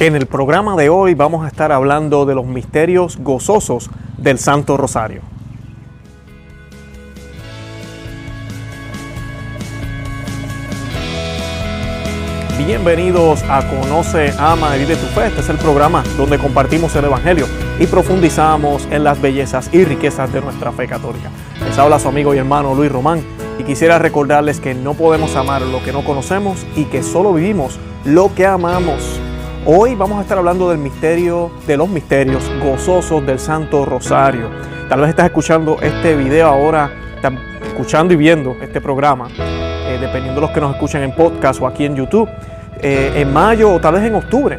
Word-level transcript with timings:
En 0.00 0.16
el 0.16 0.24
programa 0.24 0.76
de 0.76 0.88
hoy 0.88 1.12
vamos 1.12 1.44
a 1.44 1.48
estar 1.48 1.70
hablando 1.72 2.24
de 2.24 2.34
los 2.34 2.46
misterios 2.46 3.18
gozosos 3.18 3.90
del 4.16 4.38
Santo 4.38 4.78
Rosario. 4.78 5.20
Bienvenidos 12.56 13.42
a 13.42 13.68
Conoce, 13.68 14.32
Ama 14.38 14.74
y 14.74 14.80
Vive 14.80 14.96
tu 14.96 15.04
Fe. 15.08 15.26
Este 15.26 15.40
es 15.42 15.50
el 15.50 15.58
programa 15.58 16.02
donde 16.16 16.38
compartimos 16.38 16.96
el 16.96 17.04
Evangelio 17.04 17.44
y 17.78 17.86
profundizamos 17.86 18.88
en 18.90 19.04
las 19.04 19.20
bellezas 19.20 19.68
y 19.70 19.84
riquezas 19.84 20.32
de 20.32 20.40
nuestra 20.40 20.72
fe 20.72 20.88
católica. 20.88 21.28
Les 21.62 21.76
habla 21.76 21.98
su 21.98 22.08
amigo 22.08 22.34
y 22.34 22.38
hermano 22.38 22.74
Luis 22.74 22.90
Román 22.90 23.20
y 23.58 23.64
quisiera 23.64 23.98
recordarles 23.98 24.60
que 24.60 24.72
no 24.72 24.94
podemos 24.94 25.36
amar 25.36 25.60
lo 25.60 25.84
que 25.84 25.92
no 25.92 26.02
conocemos 26.06 26.64
y 26.74 26.84
que 26.84 27.02
solo 27.02 27.34
vivimos 27.34 27.78
lo 28.06 28.34
que 28.34 28.46
amamos. 28.46 29.20
Hoy 29.66 29.94
vamos 29.94 30.18
a 30.18 30.22
estar 30.22 30.38
hablando 30.38 30.70
del 30.70 30.78
misterio, 30.78 31.50
de 31.66 31.76
los 31.76 31.86
misterios 31.86 32.50
gozosos 32.64 33.24
del 33.26 33.38
Santo 33.38 33.84
Rosario. 33.84 34.48
Tal 34.88 35.00
vez 35.00 35.10
estás 35.10 35.26
escuchando 35.26 35.76
este 35.82 36.16
video 36.16 36.46
ahora, 36.46 36.90
estás 37.14 37.34
escuchando 37.66 38.14
y 38.14 38.16
viendo 38.16 38.56
este 38.62 38.80
programa, 38.80 39.28
eh, 39.38 39.98
dependiendo 40.00 40.40
de 40.40 40.46
los 40.46 40.50
que 40.52 40.62
nos 40.62 40.74
escuchan 40.74 41.02
en 41.02 41.14
podcast 41.14 41.60
o 41.60 41.66
aquí 41.66 41.84
en 41.84 41.94
YouTube, 41.94 42.26
eh, 42.80 43.12
en 43.16 43.30
mayo 43.34 43.74
o 43.74 43.78
tal 43.78 43.96
vez 43.96 44.04
en 44.04 44.14
octubre. 44.14 44.58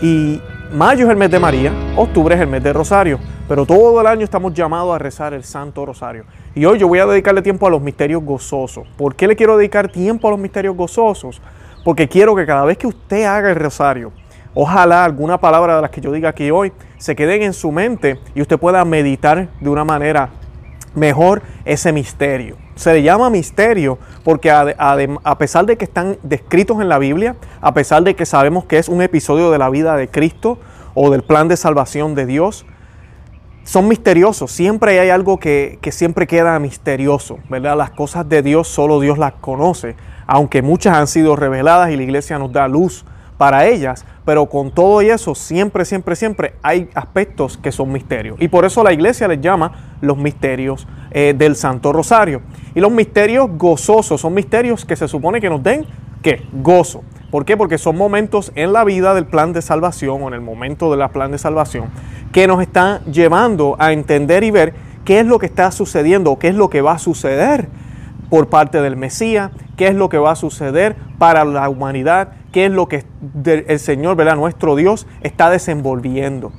Y 0.00 0.40
mayo 0.72 1.04
es 1.04 1.10
el 1.10 1.18
mes 1.18 1.30
de 1.30 1.38
María, 1.38 1.70
octubre 1.94 2.34
es 2.34 2.40
el 2.40 2.46
mes 2.46 2.62
de 2.62 2.72
Rosario, 2.72 3.20
pero 3.46 3.66
todo 3.66 4.00
el 4.00 4.06
año 4.06 4.24
estamos 4.24 4.54
llamados 4.54 4.94
a 4.94 4.98
rezar 4.98 5.34
el 5.34 5.44
Santo 5.44 5.84
Rosario. 5.84 6.24
Y 6.54 6.64
hoy 6.64 6.78
yo 6.78 6.88
voy 6.88 7.00
a 7.00 7.06
dedicarle 7.06 7.42
tiempo 7.42 7.66
a 7.66 7.70
los 7.70 7.82
misterios 7.82 8.24
gozosos. 8.24 8.88
¿Por 8.96 9.14
qué 9.14 9.28
le 9.28 9.36
quiero 9.36 9.58
dedicar 9.58 9.92
tiempo 9.92 10.26
a 10.26 10.30
los 10.30 10.40
misterios 10.40 10.74
gozosos? 10.74 11.42
Porque 11.84 12.08
quiero 12.08 12.34
que 12.34 12.46
cada 12.46 12.64
vez 12.64 12.78
que 12.78 12.86
usted 12.86 13.24
haga 13.24 13.50
el 13.50 13.56
rosario, 13.56 14.10
Ojalá 14.60 15.04
alguna 15.04 15.38
palabra 15.38 15.76
de 15.76 15.82
las 15.82 15.92
que 15.92 16.00
yo 16.00 16.10
diga 16.10 16.30
aquí 16.30 16.50
hoy 16.50 16.72
se 16.96 17.14
queden 17.14 17.42
en 17.42 17.52
su 17.52 17.70
mente 17.70 18.18
y 18.34 18.42
usted 18.42 18.58
pueda 18.58 18.84
meditar 18.84 19.46
de 19.60 19.70
una 19.70 19.84
manera 19.84 20.30
mejor 20.96 21.42
ese 21.64 21.92
misterio. 21.92 22.56
Se 22.74 22.92
le 22.92 23.04
llama 23.04 23.30
misterio 23.30 24.00
porque 24.24 24.50
a, 24.50 25.38
pesar 25.38 25.64
de 25.64 25.76
que 25.76 25.84
están 25.84 26.18
descritos 26.24 26.80
en 26.80 26.88
la 26.88 26.98
Biblia, 26.98 27.36
a 27.60 27.72
pesar 27.72 28.02
de 28.02 28.16
que 28.16 28.26
sabemos 28.26 28.64
que 28.64 28.78
es 28.78 28.88
un 28.88 29.00
episodio 29.00 29.52
de 29.52 29.58
la 29.58 29.70
vida 29.70 29.94
de 29.94 30.08
Cristo 30.08 30.58
o 30.92 31.08
del 31.10 31.22
plan 31.22 31.46
de 31.46 31.56
salvación 31.56 32.16
de 32.16 32.26
Dios, 32.26 32.66
son 33.62 33.86
misteriosos. 33.86 34.50
Siempre 34.50 34.98
hay 34.98 35.10
algo 35.10 35.38
que, 35.38 35.78
que 35.80 35.92
siempre 35.92 36.26
queda 36.26 36.58
misterioso, 36.58 37.38
¿verdad? 37.48 37.76
Las 37.76 37.90
cosas 37.92 38.28
de 38.28 38.42
Dios 38.42 38.66
solo 38.66 38.98
Dios 38.98 39.18
las 39.18 39.34
conoce, 39.34 39.94
aunque 40.26 40.62
muchas 40.62 40.96
han 40.96 41.06
sido 41.06 41.36
reveladas 41.36 41.92
y 41.92 41.96
la 41.96 42.02
iglesia 42.02 42.40
nos 42.40 42.52
da 42.52 42.66
luz 42.66 43.04
para 43.38 43.66
ellas, 43.66 44.04
pero 44.24 44.46
con 44.46 44.72
todo 44.72 45.00
y 45.00 45.08
eso 45.08 45.34
siempre, 45.34 45.84
siempre, 45.84 46.16
siempre 46.16 46.54
hay 46.62 46.90
aspectos 46.94 47.56
que 47.56 47.72
son 47.72 47.90
misterios. 47.90 48.36
Y 48.40 48.48
por 48.48 48.64
eso 48.64 48.82
la 48.82 48.92
iglesia 48.92 49.28
les 49.28 49.40
llama 49.40 49.96
los 50.00 50.18
misterios 50.18 50.86
eh, 51.12 51.34
del 51.38 51.56
Santo 51.56 51.92
Rosario. 51.92 52.42
Y 52.74 52.80
los 52.80 52.90
misterios 52.90 53.48
gozosos 53.56 54.20
son 54.20 54.34
misterios 54.34 54.84
que 54.84 54.96
se 54.96 55.08
supone 55.08 55.40
que 55.40 55.48
nos 55.48 55.62
den, 55.62 55.86
¿qué? 56.20 56.42
Gozo. 56.52 57.02
¿Por 57.30 57.44
qué? 57.44 57.56
Porque 57.56 57.78
son 57.78 57.96
momentos 57.96 58.52
en 58.54 58.72
la 58.72 58.84
vida 58.84 59.14
del 59.14 59.26
plan 59.26 59.52
de 59.52 59.62
salvación 59.62 60.22
o 60.22 60.28
en 60.28 60.34
el 60.34 60.40
momento 60.40 60.94
del 60.94 61.08
plan 61.10 61.30
de 61.30 61.38
salvación 61.38 61.90
que 62.32 62.46
nos 62.46 62.60
están 62.60 63.04
llevando 63.04 63.76
a 63.78 63.92
entender 63.92 64.44
y 64.44 64.50
ver 64.50 64.74
qué 65.04 65.20
es 65.20 65.26
lo 65.26 65.38
que 65.38 65.46
está 65.46 65.70
sucediendo 65.70 66.32
o 66.32 66.38
qué 66.38 66.48
es 66.48 66.54
lo 66.54 66.70
que 66.70 66.80
va 66.80 66.92
a 66.92 66.98
suceder 66.98 67.68
por 68.30 68.48
parte 68.48 68.80
del 68.80 68.96
Mesías, 68.96 69.50
qué 69.76 69.88
es 69.88 69.94
lo 69.94 70.08
que 70.08 70.18
va 70.18 70.32
a 70.32 70.36
suceder 70.36 70.96
para 71.18 71.44
la 71.44 71.68
humanidad, 71.68 72.32
qué 72.52 72.66
es 72.66 72.72
lo 72.72 72.88
que 72.88 73.04
el 73.44 73.78
Señor, 73.78 74.16
¿verdad? 74.16 74.36
nuestro 74.36 74.76
Dios, 74.76 75.06
está 75.22 75.50
desenvolviendo. 75.50 76.52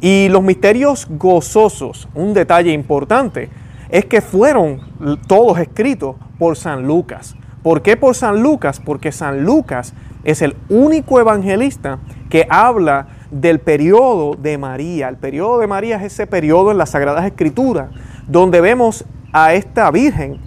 Y 0.00 0.28
los 0.28 0.42
misterios 0.42 1.06
gozosos, 1.08 2.08
un 2.14 2.34
detalle 2.34 2.72
importante, 2.72 3.48
es 3.88 4.04
que 4.06 4.20
fueron 4.20 4.80
todos 5.26 5.58
escritos 5.58 6.16
por 6.38 6.56
San 6.56 6.86
Lucas. 6.86 7.36
¿Por 7.62 7.82
qué 7.82 7.96
por 7.96 8.14
San 8.14 8.42
Lucas? 8.42 8.80
Porque 8.84 9.12
San 9.12 9.44
Lucas 9.44 9.94
es 10.24 10.42
el 10.42 10.56
único 10.68 11.20
evangelista 11.20 11.98
que 12.28 12.46
habla 12.50 13.06
del 13.30 13.60
periodo 13.60 14.34
de 14.34 14.58
María. 14.58 15.08
El 15.08 15.16
periodo 15.16 15.58
de 15.58 15.66
María 15.66 15.96
es 15.96 16.12
ese 16.12 16.26
periodo 16.26 16.70
en 16.70 16.78
las 16.78 16.90
Sagradas 16.90 17.24
Escrituras 17.24 17.88
donde 18.26 18.60
vemos 18.60 19.04
a 19.32 19.54
esta 19.54 19.90
Virgen, 19.90 20.40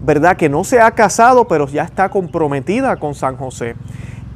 ¿verdad? 0.00 0.36
Que 0.36 0.48
no 0.48 0.64
se 0.64 0.80
ha 0.80 0.90
casado, 0.92 1.48
pero 1.48 1.66
ya 1.66 1.84
está 1.84 2.08
comprometida 2.08 2.96
con 2.96 3.14
San 3.14 3.36
José. 3.36 3.74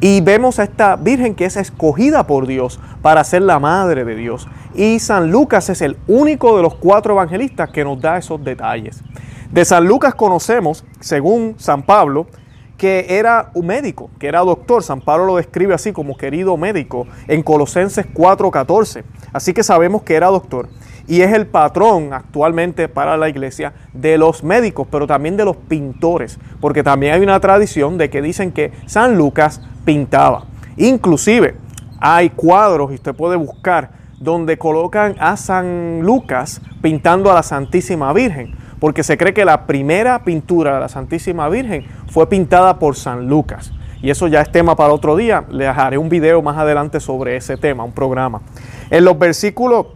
Y 0.00 0.20
vemos 0.20 0.58
a 0.58 0.64
esta 0.64 0.94
Virgen 0.96 1.34
que 1.34 1.44
es 1.44 1.56
escogida 1.56 2.26
por 2.26 2.46
Dios 2.46 2.78
para 3.02 3.24
ser 3.24 3.42
la 3.42 3.58
madre 3.58 4.04
de 4.04 4.14
Dios. 4.14 4.46
Y 4.74 5.00
San 5.00 5.30
Lucas 5.32 5.68
es 5.70 5.82
el 5.82 5.96
único 6.06 6.56
de 6.56 6.62
los 6.62 6.76
cuatro 6.76 7.14
evangelistas 7.14 7.70
que 7.70 7.84
nos 7.84 8.00
da 8.00 8.18
esos 8.18 8.42
detalles. 8.44 9.02
De 9.50 9.64
San 9.64 9.86
Lucas 9.86 10.14
conocemos, 10.14 10.84
según 11.00 11.54
San 11.58 11.82
Pablo, 11.82 12.26
que 12.78 13.06
era 13.10 13.50
un 13.52 13.66
médico, 13.66 14.08
que 14.18 14.28
era 14.28 14.40
doctor. 14.40 14.82
San 14.82 15.02
Pablo 15.02 15.26
lo 15.26 15.36
describe 15.36 15.74
así 15.74 15.92
como 15.92 16.16
querido 16.16 16.56
médico 16.56 17.06
en 17.26 17.42
Colosenses 17.42 18.06
4:14. 18.06 19.04
Así 19.32 19.52
que 19.52 19.62
sabemos 19.62 20.02
que 20.02 20.14
era 20.14 20.28
doctor 20.28 20.68
y 21.08 21.22
es 21.22 21.32
el 21.32 21.46
patrón 21.46 22.12
actualmente 22.12 22.86
para 22.86 23.16
la 23.16 23.28
iglesia 23.28 23.72
de 23.94 24.18
los 24.18 24.44
médicos, 24.44 24.86
pero 24.90 25.06
también 25.06 25.36
de 25.36 25.44
los 25.46 25.56
pintores, 25.56 26.38
porque 26.60 26.82
también 26.82 27.14
hay 27.14 27.22
una 27.22 27.40
tradición 27.40 27.96
de 27.96 28.10
que 28.10 28.22
dicen 28.22 28.52
que 28.52 28.72
San 28.86 29.16
Lucas 29.16 29.62
pintaba. 29.86 30.44
Inclusive 30.76 31.56
hay 31.98 32.30
cuadros, 32.30 32.92
y 32.92 32.94
usted 32.94 33.14
puede 33.14 33.36
buscar, 33.36 33.90
donde 34.20 34.58
colocan 34.58 35.16
a 35.18 35.36
San 35.36 36.02
Lucas 36.02 36.60
pintando 36.82 37.30
a 37.30 37.34
la 37.34 37.42
Santísima 37.42 38.12
Virgen, 38.12 38.54
porque 38.80 39.02
se 39.02 39.16
cree 39.16 39.34
que 39.34 39.44
la 39.44 39.66
primera 39.66 40.24
pintura 40.24 40.74
de 40.74 40.80
la 40.80 40.88
Santísima 40.88 41.48
Virgen 41.48 41.86
fue 42.10 42.28
pintada 42.28 42.78
por 42.78 42.96
San 42.96 43.28
Lucas. 43.28 43.72
Y 44.00 44.10
eso 44.10 44.28
ya 44.28 44.40
es 44.40 44.52
tema 44.52 44.76
para 44.76 44.92
otro 44.92 45.16
día. 45.16 45.44
Le 45.50 45.66
haré 45.66 45.98
un 45.98 46.08
video 46.08 46.40
más 46.42 46.56
adelante 46.56 47.00
sobre 47.00 47.36
ese 47.36 47.56
tema, 47.56 47.84
un 47.84 47.92
programa. 47.92 48.42
En 48.90 49.04
los 49.04 49.18
versículos 49.18 49.86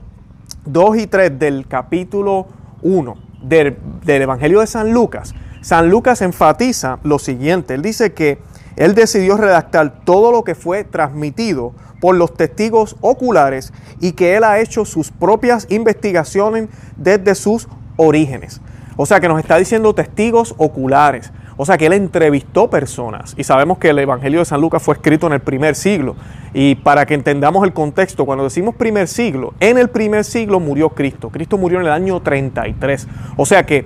2 0.65 0.97
y 0.99 1.07
3 1.07 1.39
del 1.39 1.67
capítulo 1.69 2.47
1 2.83 3.15
del, 3.43 3.77
Evangelio 4.07 4.61
de 4.61 4.67
San 4.67 4.93
Lucas, 4.93 5.35
San 5.61 5.89
Lucas 5.89 6.23
enfatiza 6.23 6.99
lo 7.05 7.19
siguiente. 7.19 7.75
Él 7.75 7.83
dice 7.83 8.13
que 8.13 8.39
él 8.77 8.95
decidió 8.95 9.37
redactar 9.37 10.05
todo 10.05 10.33
lo 10.33 10.43
que 10.43 10.55
fue 10.55 10.83
transmitido 10.83 11.73
por 12.01 12.17
los 12.17 12.35
testigos 12.35 12.97
oculares 13.01 13.73
y 14.01 14.13
que 14.13 14.35
él 14.37 14.43
ha 14.43 14.59
hecho 14.59 14.85
sus 14.85 15.13
propias 15.13 15.67
investigaciones 15.71 16.69
desde 16.97 17.37
sus 17.37 17.69
orígenes. 17.97 18.61
O 18.97 19.07
sea 19.07 19.21
que 19.21 19.29
nos 19.29 19.39
está 19.39 19.57
diciendo 19.57 19.95
testigos 19.95 20.55
oculares. 20.59 21.33
O 21.57 21.67
sea 21.67 21.77
que 21.77 21.87
él 21.87 21.93
entrevistó 21.93 22.71
personas 22.71 23.35
y 23.37 23.45
sabemos 23.45 23.79
que 23.79 23.91
el 23.91 23.99
Evangelio 23.99 24.41
de 24.41 24.45
San 24.45 24.61
Lucas 24.61 24.83
fue 24.83 24.95
escrito 24.95 25.27
en 25.27 25.35
el 25.35 25.41
primer 25.41 25.75
siglo. 25.75 26.17
Y 26.55 26.77
para 26.77 27.07
que 27.07 27.15
entendamos 27.15 27.65
el 27.65 27.73
contexto, 27.73 28.25
cuando 28.25 28.45
decimos 28.45 28.75
primer 28.75 29.07
siglo, 29.07 29.55
en 29.61 29.79
el 29.79 29.89
primer 29.89 30.25
siglo 30.25 30.61
murió 30.61 30.91
Cristo. 30.91 31.31
Cristo 31.31 31.59
murió 31.59 31.81
en 31.81 31.87
el 31.87 31.93
año 31.93 32.21
33. 32.21 33.07
O 33.37 33.47
sea 33.47 33.65
que 33.65 33.85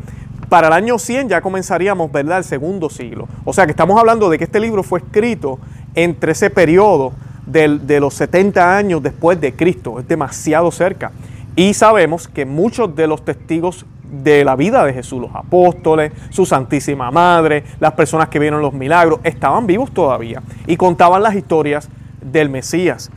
para 0.49 0.69
el 0.69 0.73
año 0.73 0.99
100 0.99 1.29
ya 1.29 1.41
comenzaríamos, 1.41 2.11
¿verdad?, 2.13 2.39
el 2.39 2.45
segundo 2.45 2.89
siglo. 2.89 3.29
O 3.45 3.53
sea 3.53 3.67
que 3.67 3.73
estamos 3.73 3.99
hablando 3.99 4.31
de 4.31 4.39
que 4.39 4.45
este 4.45 4.61
libro 4.61 4.83
fue 4.83 5.01
escrito 5.01 5.59
entre 5.95 6.33
ese 6.33 6.51
periodo 6.51 7.13
de 7.47 8.01
los 8.01 8.15
70 8.15 8.77
años 8.77 9.03
después 9.03 9.41
de 9.41 9.55
Cristo. 9.55 9.99
Es 9.99 10.09
demasiado 10.09 10.71
cerca. 10.71 11.13
Y 11.57 11.75
sabemos 11.75 12.29
que 12.29 12.45
muchos 12.45 12.95
de 12.95 13.07
los 13.07 13.25
testigos 13.25 13.87
de 14.23 14.45
la 14.45 14.57
vida 14.57 14.85
de 14.85 14.93
Jesús, 14.93 15.21
los 15.21 15.35
apóstoles, 15.35 16.13
su 16.31 16.47
Santísima 16.47 17.11
Madre, 17.11 17.65
las 17.81 17.93
personas 17.93 18.29
que 18.29 18.39
vieron 18.39 18.61
los 18.63 18.73
milagros, 18.73 19.21
estaban 19.25 19.67
vivos 19.67 19.93
todavía 19.93 20.43
y 20.67 20.77
contaban 20.77 21.23
las 21.23 21.35
historias 21.35 21.89
del 22.21 22.51
Mesías. 22.51 23.11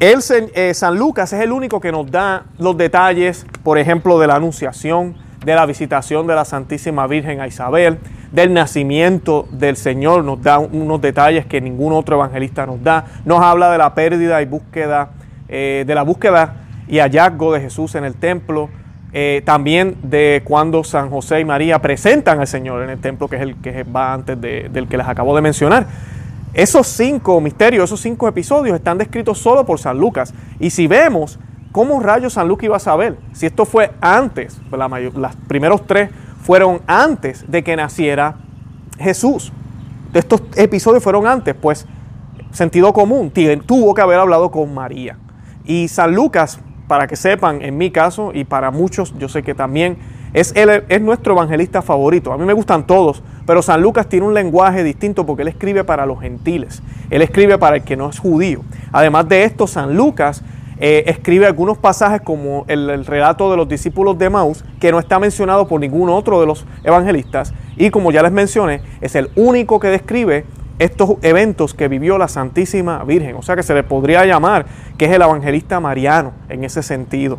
El, 0.00 0.20
eh, 0.30 0.74
San 0.74 0.96
Lucas 0.96 1.32
es 1.32 1.40
el 1.40 1.50
único 1.50 1.80
que 1.80 1.90
nos 1.90 2.08
da 2.08 2.44
los 2.58 2.76
detalles, 2.76 3.46
por 3.64 3.78
ejemplo, 3.78 4.18
de 4.20 4.28
la 4.28 4.36
anunciación, 4.36 5.16
de 5.44 5.54
la 5.54 5.66
visitación 5.66 6.26
de 6.26 6.34
la 6.34 6.44
Santísima 6.44 7.06
Virgen 7.06 7.40
a 7.40 7.48
Isabel, 7.48 7.98
del 8.30 8.52
nacimiento 8.52 9.48
del 9.50 9.76
Señor, 9.76 10.22
nos 10.22 10.42
da 10.42 10.58
unos 10.58 11.00
detalles 11.00 11.46
que 11.46 11.60
ningún 11.60 11.92
otro 11.92 12.16
evangelista 12.16 12.66
nos 12.66 12.82
da. 12.82 13.06
Nos 13.24 13.42
habla 13.42 13.70
de 13.72 13.78
la 13.78 13.94
pérdida 13.94 14.42
y 14.42 14.46
búsqueda, 14.46 15.10
eh, 15.48 15.84
de 15.86 15.94
la 15.94 16.02
búsqueda 16.02 16.66
y 16.86 16.98
hallazgo 16.98 17.52
de 17.52 17.60
Jesús 17.60 17.94
en 17.94 18.04
el 18.04 18.14
templo, 18.14 18.68
eh, 19.20 19.42
también 19.44 19.96
de 20.04 20.42
cuando 20.44 20.84
San 20.84 21.10
José 21.10 21.40
y 21.40 21.44
María 21.44 21.80
presentan 21.80 22.38
al 22.38 22.46
Señor 22.46 22.84
en 22.84 22.90
el 22.90 23.00
templo, 23.00 23.26
que 23.26 23.34
es 23.34 23.42
el 23.42 23.56
que 23.56 23.82
va 23.82 24.12
antes 24.12 24.40
del 24.40 24.86
que 24.86 24.96
les 24.96 25.08
acabo 25.08 25.34
de 25.34 25.42
mencionar. 25.42 25.88
Esos 26.54 26.86
cinco 26.86 27.40
misterios, 27.40 27.86
esos 27.86 28.00
cinco 28.00 28.28
episodios 28.28 28.76
están 28.76 28.96
descritos 28.96 29.40
solo 29.40 29.66
por 29.66 29.80
San 29.80 29.98
Lucas. 29.98 30.32
Y 30.60 30.70
si 30.70 30.86
vemos 30.86 31.40
cómo 31.72 31.98
rayos 31.98 32.34
San 32.34 32.46
Lucas 32.46 32.66
iba 32.66 32.76
a 32.76 32.78
saber, 32.78 33.18
si 33.32 33.46
esto 33.46 33.64
fue 33.64 33.90
antes, 34.00 34.60
la 34.70 34.86
los 34.86 35.34
primeros 35.48 35.84
tres 35.84 36.10
fueron 36.44 36.80
antes 36.86 37.44
de 37.50 37.64
que 37.64 37.74
naciera 37.74 38.36
Jesús. 39.00 39.52
Estos 40.14 40.42
episodios 40.54 41.02
fueron 41.02 41.26
antes, 41.26 41.56
pues 41.60 41.88
sentido 42.52 42.92
común, 42.92 43.32
tuvo 43.66 43.94
que 43.94 44.00
haber 44.00 44.20
hablado 44.20 44.52
con 44.52 44.72
María. 44.72 45.18
Y 45.64 45.88
San 45.88 46.14
Lucas, 46.14 46.60
para 46.88 47.06
que 47.06 47.14
sepan, 47.14 47.62
en 47.62 47.78
mi 47.78 47.90
caso 47.90 48.32
y 48.34 48.44
para 48.44 48.70
muchos, 48.70 49.14
yo 49.18 49.28
sé 49.28 49.42
que 49.42 49.54
también 49.54 49.98
es, 50.32 50.52
es 50.56 51.00
nuestro 51.00 51.34
evangelista 51.34 51.82
favorito. 51.82 52.32
A 52.32 52.38
mí 52.38 52.44
me 52.44 52.54
gustan 52.54 52.86
todos, 52.86 53.22
pero 53.46 53.62
San 53.62 53.80
Lucas 53.80 54.08
tiene 54.08 54.26
un 54.26 54.34
lenguaje 54.34 54.82
distinto 54.82 55.24
porque 55.24 55.42
él 55.42 55.48
escribe 55.48 55.84
para 55.84 56.06
los 56.06 56.20
gentiles. 56.20 56.82
Él 57.10 57.22
escribe 57.22 57.58
para 57.58 57.76
el 57.76 57.84
que 57.84 57.96
no 57.96 58.10
es 58.10 58.18
judío. 58.18 58.62
Además 58.90 59.28
de 59.28 59.44
esto, 59.44 59.66
San 59.66 59.96
Lucas 59.96 60.42
eh, 60.80 61.04
escribe 61.06 61.46
algunos 61.46 61.76
pasajes 61.76 62.20
como 62.20 62.64
el, 62.68 63.04
relato 63.04 63.50
de 63.50 63.56
los 63.56 63.68
discípulos 63.68 64.16
de 64.16 64.30
Maus, 64.30 64.64
que 64.80 64.92
no 64.92 65.00
está 65.00 65.18
mencionado 65.18 65.66
por 65.66 65.80
ningún 65.80 66.08
otro 66.08 66.40
de 66.40 66.46
los 66.46 66.66
evangelistas, 66.84 67.52
y 67.76 67.90
como 67.90 68.12
ya 68.12 68.22
les 68.22 68.30
mencioné, 68.30 68.80
es 69.00 69.16
el 69.16 69.30
único 69.34 69.80
que 69.80 69.88
describe 69.88 70.44
estos 70.78 71.16
eventos 71.22 71.74
que 71.74 71.88
vivió 71.88 72.18
la 72.18 72.28
Santísima 72.28 73.02
Virgen. 73.04 73.36
O 73.36 73.42
sea 73.42 73.56
que 73.56 73.62
se 73.62 73.74
le 73.74 73.82
podría 73.82 74.24
llamar 74.24 74.66
que 74.96 75.06
es 75.06 75.12
el 75.12 75.22
evangelista 75.22 75.80
mariano 75.80 76.32
en 76.48 76.64
ese 76.64 76.82
sentido. 76.82 77.36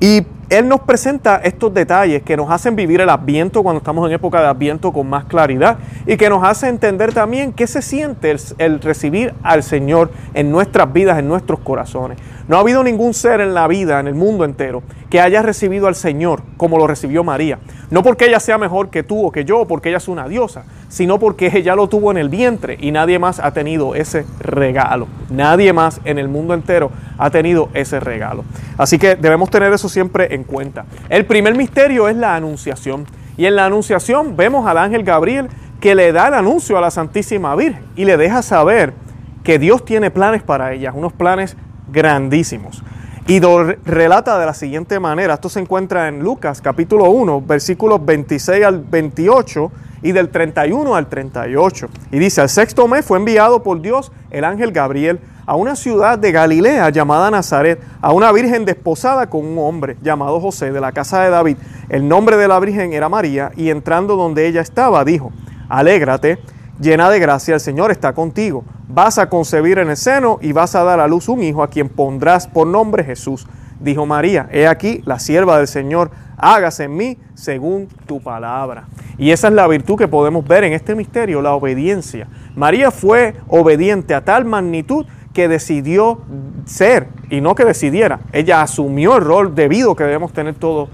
Y 0.00 0.26
él 0.50 0.68
nos 0.68 0.80
presenta 0.80 1.36
estos 1.36 1.72
detalles 1.72 2.22
que 2.22 2.36
nos 2.36 2.50
hacen 2.50 2.76
vivir 2.76 3.00
el 3.00 3.08
Adviento 3.08 3.62
cuando 3.62 3.78
estamos 3.78 4.06
en 4.06 4.14
época 4.14 4.40
de 4.40 4.48
Adviento 4.48 4.92
con 4.92 5.08
más 5.08 5.24
claridad 5.24 5.78
y 6.06 6.16
que 6.16 6.28
nos 6.28 6.44
hace 6.44 6.68
entender 6.68 7.12
también 7.12 7.52
qué 7.52 7.66
se 7.66 7.82
siente 7.82 8.34
el, 8.58 8.80
recibir 8.80 9.34
al 9.42 9.62
Señor 9.62 10.10
en 10.34 10.50
nuestras 10.50 10.92
vidas, 10.92 11.18
en 11.18 11.28
nuestros 11.28 11.60
corazones. 11.60 12.18
No 12.46 12.56
ha 12.56 12.60
habido 12.60 12.84
ningún 12.84 13.14
ser 13.14 13.40
en 13.40 13.54
la 13.54 13.66
vida, 13.68 14.00
en 14.00 14.06
el 14.06 14.14
mundo 14.14 14.44
entero, 14.44 14.82
que 15.08 15.20
haya 15.20 15.40
recibido 15.40 15.86
al 15.86 15.94
Señor 15.94 16.42
como 16.56 16.76
lo 16.76 16.86
recibió 16.86 17.24
María. 17.24 17.58
No 17.90 18.02
porque 18.02 18.26
ella 18.26 18.40
sea 18.40 18.58
mejor 18.58 18.90
que 18.90 19.02
tú 19.02 19.26
o 19.26 19.32
que 19.32 19.44
yo, 19.44 19.64
porque 19.66 19.88
ella 19.88 19.98
es 19.98 20.08
una 20.08 20.28
diosa, 20.28 20.64
sino 20.88 21.18
porque 21.18 21.50
ella 21.54 21.74
lo 21.74 21.88
tuvo 21.88 22.10
en 22.10 22.18
el 22.18 22.28
vientre 22.28 22.76
y 22.80 22.90
nadie 22.90 23.18
más 23.18 23.40
ha 23.40 23.52
tenido 23.52 23.94
ese 23.94 24.26
regalo. 24.40 25.06
Nadie 25.30 25.72
más 25.72 26.00
en 26.04 26.18
el 26.18 26.28
mundo 26.28 26.54
entero 26.54 26.90
ha 27.18 27.30
tenido 27.30 27.68
ese 27.74 28.00
regalo. 28.00 28.44
Así 28.76 28.98
que 28.98 29.16
debemos 29.16 29.50
tener 29.50 29.72
eso 29.72 29.88
siempre 29.88 30.33
en 30.34 30.44
cuenta. 30.44 30.84
El 31.08 31.26
primer 31.26 31.56
misterio 31.56 32.08
es 32.08 32.16
la 32.16 32.34
anunciación. 32.36 33.06
Y 33.36 33.46
en 33.46 33.56
la 33.56 33.66
anunciación 33.66 34.36
vemos 34.36 34.66
al 34.66 34.78
ángel 34.78 35.02
Gabriel 35.02 35.48
que 35.80 35.94
le 35.94 36.12
da 36.12 36.28
el 36.28 36.34
anuncio 36.34 36.78
a 36.78 36.80
la 36.80 36.90
Santísima 36.90 37.54
Virgen 37.56 37.82
y 37.96 38.04
le 38.04 38.16
deja 38.16 38.42
saber 38.42 38.94
que 39.42 39.58
Dios 39.58 39.84
tiene 39.84 40.10
planes 40.10 40.42
para 40.42 40.72
ella, 40.72 40.92
unos 40.92 41.12
planes 41.12 41.56
grandísimos. 41.92 42.82
Y 43.26 43.40
relata 43.40 44.38
de 44.38 44.44
la 44.44 44.52
siguiente 44.52 45.00
manera. 45.00 45.34
Esto 45.34 45.48
se 45.48 45.58
encuentra 45.58 46.08
en 46.08 46.20
Lucas 46.20 46.60
capítulo 46.60 47.08
1, 47.10 47.40
versículos 47.40 48.04
26 48.04 48.64
al 48.64 48.80
28 48.80 49.72
y 50.02 50.12
del 50.12 50.28
31 50.28 50.94
al 50.94 51.08
38. 51.08 51.88
Y 52.12 52.18
dice, 52.18 52.42
el 52.42 52.50
sexto 52.50 52.86
mes 52.86 53.04
fue 53.04 53.16
enviado 53.16 53.62
por 53.62 53.80
Dios 53.80 54.12
el 54.30 54.44
ángel 54.44 54.72
Gabriel 54.72 55.20
a 55.46 55.56
una 55.56 55.76
ciudad 55.76 56.18
de 56.18 56.32
Galilea 56.32 56.90
llamada 56.90 57.30
Nazaret, 57.30 57.80
a 58.00 58.12
una 58.12 58.32
virgen 58.32 58.64
desposada 58.64 59.28
con 59.28 59.44
un 59.44 59.58
hombre 59.58 59.96
llamado 60.02 60.40
José 60.40 60.72
de 60.72 60.80
la 60.80 60.92
casa 60.92 61.22
de 61.22 61.30
David. 61.30 61.56
El 61.88 62.08
nombre 62.08 62.36
de 62.36 62.48
la 62.48 62.60
virgen 62.60 62.92
era 62.92 63.08
María 63.08 63.50
y 63.56 63.70
entrando 63.70 64.16
donde 64.16 64.46
ella 64.46 64.60
estaba 64.60 65.04
dijo, 65.04 65.32
alégrate, 65.68 66.38
llena 66.80 67.10
de 67.10 67.18
gracia, 67.18 67.54
el 67.54 67.60
Señor 67.60 67.90
está 67.90 68.12
contigo. 68.14 68.64
Vas 68.88 69.18
a 69.18 69.28
concebir 69.28 69.78
en 69.78 69.90
el 69.90 69.96
seno 69.96 70.38
y 70.40 70.52
vas 70.52 70.74
a 70.74 70.84
dar 70.84 71.00
a 71.00 71.08
luz 71.08 71.28
un 71.28 71.42
hijo 71.42 71.62
a 71.62 71.68
quien 71.68 71.88
pondrás 71.88 72.46
por 72.46 72.66
nombre 72.66 73.04
Jesús. 73.04 73.46
Dijo 73.80 74.06
María, 74.06 74.48
he 74.52 74.66
aquí 74.66 75.02
la 75.04 75.18
sierva 75.18 75.58
del 75.58 75.68
Señor, 75.68 76.10
hágase 76.38 76.84
en 76.84 76.96
mí 76.96 77.18
según 77.34 77.88
tu 78.06 78.22
palabra. 78.22 78.84
Y 79.18 79.30
esa 79.30 79.48
es 79.48 79.54
la 79.54 79.66
virtud 79.66 79.98
que 79.98 80.08
podemos 80.08 80.46
ver 80.46 80.64
en 80.64 80.72
este 80.72 80.94
misterio, 80.94 81.42
la 81.42 81.54
obediencia. 81.54 82.28
María 82.56 82.90
fue 82.90 83.34
obediente 83.48 84.14
a 84.14 84.24
tal 84.24 84.44
magnitud 84.44 85.06
que 85.34 85.48
decidió 85.48 86.20
ser 86.64 87.08
y 87.28 87.42
no 87.42 87.54
que 87.54 87.66
decidiera. 87.66 88.20
Ella 88.32 88.62
asumió 88.62 89.16
el 89.16 89.24
rol 89.24 89.54
debido 89.54 89.94
que 89.94 90.04
debemos 90.04 90.32
tener 90.32 90.54
todo 90.54 90.88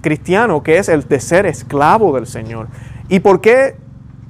cristiano, 0.00 0.62
que 0.62 0.78
es 0.78 0.88
el 0.88 1.08
de 1.08 1.18
ser 1.18 1.46
esclavo 1.46 2.14
del 2.14 2.26
Señor. 2.26 2.68
¿Y 3.08 3.20
por 3.20 3.40
qué 3.40 3.76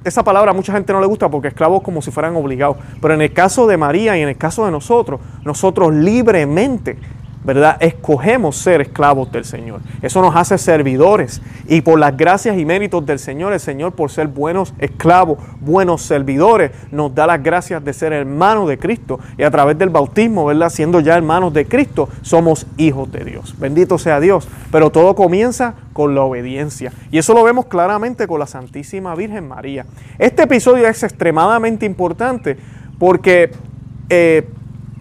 esa 0.04 0.22
palabra 0.22 0.52
a 0.52 0.54
mucha 0.54 0.72
gente 0.72 0.92
no 0.92 1.00
le 1.00 1.06
gusta? 1.06 1.28
Porque 1.28 1.48
esclavos 1.48 1.82
como 1.82 2.00
si 2.00 2.10
fueran 2.10 2.36
obligados. 2.36 2.76
Pero 3.02 3.14
en 3.14 3.22
el 3.22 3.32
caso 3.32 3.66
de 3.66 3.76
María 3.76 4.16
y 4.16 4.22
en 4.22 4.28
el 4.28 4.36
caso 4.36 4.64
de 4.64 4.70
nosotros, 4.70 5.20
nosotros 5.44 5.92
libremente 5.92 6.96
¿verdad? 7.46 7.76
Escogemos 7.78 8.56
ser 8.56 8.80
esclavos 8.80 9.30
del 9.30 9.44
Señor. 9.44 9.80
Eso 10.02 10.20
nos 10.20 10.34
hace 10.34 10.58
servidores. 10.58 11.40
Y 11.68 11.80
por 11.80 11.98
las 11.98 12.16
gracias 12.16 12.58
y 12.58 12.64
méritos 12.64 13.06
del 13.06 13.20
Señor, 13.20 13.52
el 13.52 13.60
Señor 13.60 13.92
por 13.92 14.10
ser 14.10 14.26
buenos 14.26 14.74
esclavos, 14.78 15.38
buenos 15.60 16.02
servidores, 16.02 16.72
nos 16.90 17.14
da 17.14 17.28
las 17.28 17.40
gracias 17.40 17.84
de 17.84 17.92
ser 17.92 18.12
hermanos 18.12 18.68
de 18.68 18.78
Cristo. 18.78 19.20
Y 19.38 19.44
a 19.44 19.50
través 19.52 19.78
del 19.78 19.90
bautismo, 19.90 20.44
¿verdad? 20.44 20.70
Siendo 20.70 20.98
ya 20.98 21.16
hermanos 21.16 21.54
de 21.54 21.66
Cristo, 21.66 22.08
somos 22.22 22.66
hijos 22.76 23.12
de 23.12 23.24
Dios. 23.24 23.54
Bendito 23.58 23.96
sea 23.96 24.18
Dios. 24.18 24.48
Pero 24.72 24.90
todo 24.90 25.14
comienza 25.14 25.74
con 25.92 26.16
la 26.16 26.22
obediencia. 26.22 26.92
Y 27.12 27.18
eso 27.18 27.32
lo 27.32 27.44
vemos 27.44 27.66
claramente 27.66 28.26
con 28.26 28.40
la 28.40 28.48
Santísima 28.48 29.14
Virgen 29.14 29.46
María. 29.46 29.86
Este 30.18 30.42
episodio 30.42 30.88
es 30.88 31.02
extremadamente 31.04 31.86
importante 31.86 32.56
porque... 32.98 33.52
Eh, 34.08 34.48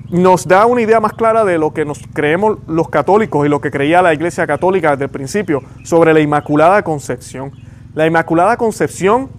nos 0.10 0.48
da 0.48 0.66
una 0.66 0.82
idea 0.82 1.00
más 1.00 1.14
clara 1.14 1.44
de 1.44 1.58
lo 1.58 1.74
que 1.74 1.86
nos 1.86 2.00
creemos 2.14 2.60
los 2.68 2.90
católicos 2.90 3.46
y 3.46 3.50
lo 3.50 3.62
que 3.62 3.72
creía 3.72 4.02
la 4.02 4.14
Iglesia 4.14 4.46
Católica 4.46 4.92
desde 4.92 5.06
el 5.06 5.12
principio 5.12 5.64
sobre 5.84 6.14
la 6.14 6.20
Inmaculada 6.20 6.84
Concepción. 6.84 7.52
La 7.94 8.06
Inmaculada 8.06 8.58
Concepción 8.58 9.30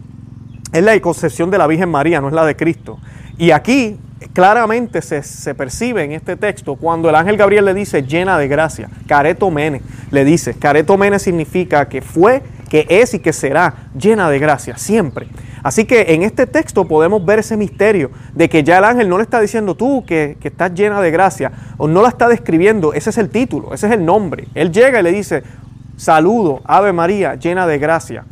es 0.72 0.82
la 0.82 0.98
concepción 1.00 1.50
de 1.50 1.58
la 1.58 1.66
Virgen 1.66 1.90
María, 1.90 2.20
no 2.20 2.28
es 2.28 2.34
la 2.34 2.44
de 2.44 2.56
Cristo. 2.56 2.98
Y 3.38 3.50
aquí 3.50 3.98
claramente 4.32 5.02
se, 5.02 5.54
percibe 5.54 6.04
en 6.04 6.12
este 6.12 6.36
texto 6.36 6.76
cuando 6.76 7.08
el 7.08 7.14
ángel 7.14 7.36
Gabriel 7.36 7.64
le 7.64 7.74
dice 7.74 8.02
llena 8.02 8.38
de 8.38 8.48
gracia, 8.48 8.88
careto 9.06 9.50
mene, 9.50 9.82
le 10.10 10.24
dice, 10.24 10.54
careto 10.54 10.96
mene 10.96 11.18
significa 11.18 11.88
que 11.88 12.02
fue, 12.02 12.42
que 12.68 12.86
es 12.88 13.14
y 13.14 13.18
que 13.18 13.32
será 13.32 13.88
llena 13.98 14.28
de 14.30 14.38
gracia, 14.38 14.76
siempre. 14.76 15.28
Así 15.62 15.84
que 15.84 16.14
en 16.14 16.22
este 16.22 16.46
texto 16.46 16.86
podemos 16.86 17.24
ver 17.24 17.40
ese 17.40 17.56
misterio 17.56 18.10
de 18.34 18.48
que 18.48 18.62
ya 18.62 18.78
el 18.78 18.84
ángel 18.84 19.08
no 19.08 19.16
le 19.16 19.24
está 19.24 19.40
diciendo 19.40 19.74
tú 19.74 20.04
que, 20.06 20.36
estás 20.42 20.74
llena 20.74 21.00
de 21.00 21.10
gracia, 21.10 21.52
o 21.76 21.88
no 21.88 22.02
la 22.02 22.08
está 22.08 22.28
describiendo, 22.28 22.92
ese 22.92 23.10
es 23.10 23.18
el 23.18 23.30
título, 23.30 23.74
ese 23.74 23.86
es 23.86 23.92
el 23.92 24.04
nombre. 24.04 24.48
Él 24.54 24.72
llega 24.72 25.00
y 25.00 25.02
le 25.02 25.12
dice, 25.12 25.42
saludo, 25.96 26.60
Ave 26.64 26.92
María, 26.92 27.34
llena 27.34 27.66
de 27.66 27.78
gracia, 27.78 28.24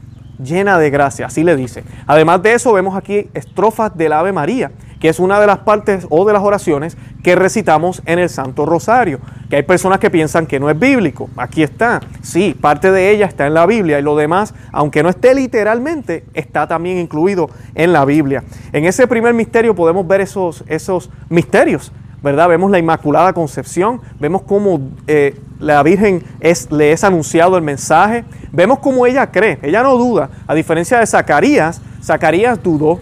llena 0.42 0.78
de 0.78 0.90
gracia, 0.90 1.26
así 1.26 1.42
le 1.42 1.56
dice. 1.56 1.84
Además 2.06 2.42
de 2.42 2.54
eso 2.54 2.72
vemos 2.72 2.96
aquí 2.96 3.28
estrofas 3.34 3.96
del 3.96 4.12
Ave 4.12 4.32
María 4.32 4.70
es 5.09 5.19
una 5.19 5.41
de 5.41 5.47
las 5.47 5.59
partes 5.59 6.06
o 6.11 6.25
de 6.25 6.33
las 6.33 6.43
oraciones 6.43 6.97
que 7.23 7.35
recitamos 7.35 8.03
en 8.06 8.19
el 8.19 8.29
Santo 8.29 8.67
Rosario, 8.67 9.21
que 9.51 9.56
hay 9.56 9.62
personas 9.62 9.99
que 9.99 10.11
piensan 10.11 10.46
que 10.46 10.61
no 10.61 10.70
es 10.70 10.79
bíblico. 10.79 11.29
Aquí 11.37 11.63
está, 11.63 12.01
sí, 12.23 12.56
parte 12.58 12.91
de 12.91 13.11
ella 13.11 13.27
está 13.27 13.46
en 13.46 13.55
la 13.55 13.67
Biblia 13.67 13.99
y 13.99 14.03
lo 14.03 14.17
demás, 14.17 14.55
aunque 14.73 15.03
no 15.03 15.08
esté 15.08 15.34
literalmente, 15.34 16.25
está 16.34 16.67
también 16.67 16.99
incluido 16.99 17.51
en 17.75 17.93
la 17.93 18.05
Biblia. 18.05 18.44
En 18.73 18.84
ese 18.84 19.06
primer 19.06 19.34
misterio 19.34 19.75
podemos 19.75 20.06
ver 20.06 20.20
esos, 20.20 20.65
esos 20.69 21.11
misterios, 21.29 21.93
¿verdad? 22.23 22.49
Vemos 22.49 22.70
la 22.70 22.79
Inmaculada 22.79 23.32
Concepción, 23.32 24.01
vemos 24.19 24.43
cómo 24.43 24.81
eh, 25.06 25.39
la 25.61 25.82
Virgen 25.82 26.25
le 26.70 26.93
es 26.93 27.05
anunciado 27.05 27.56
el 27.56 27.63
mensaje, 27.63 28.25
vemos 28.53 28.79
cómo 28.79 29.05
ella 29.06 29.31
cree, 29.31 29.58
ella 29.63 29.82
no 29.82 29.96
duda, 29.96 30.31
a 30.46 30.55
diferencia 30.55 30.99
de 30.99 31.06
Zacarías, 31.06 31.82
Zacarías 32.03 32.63
dudó, 32.63 33.01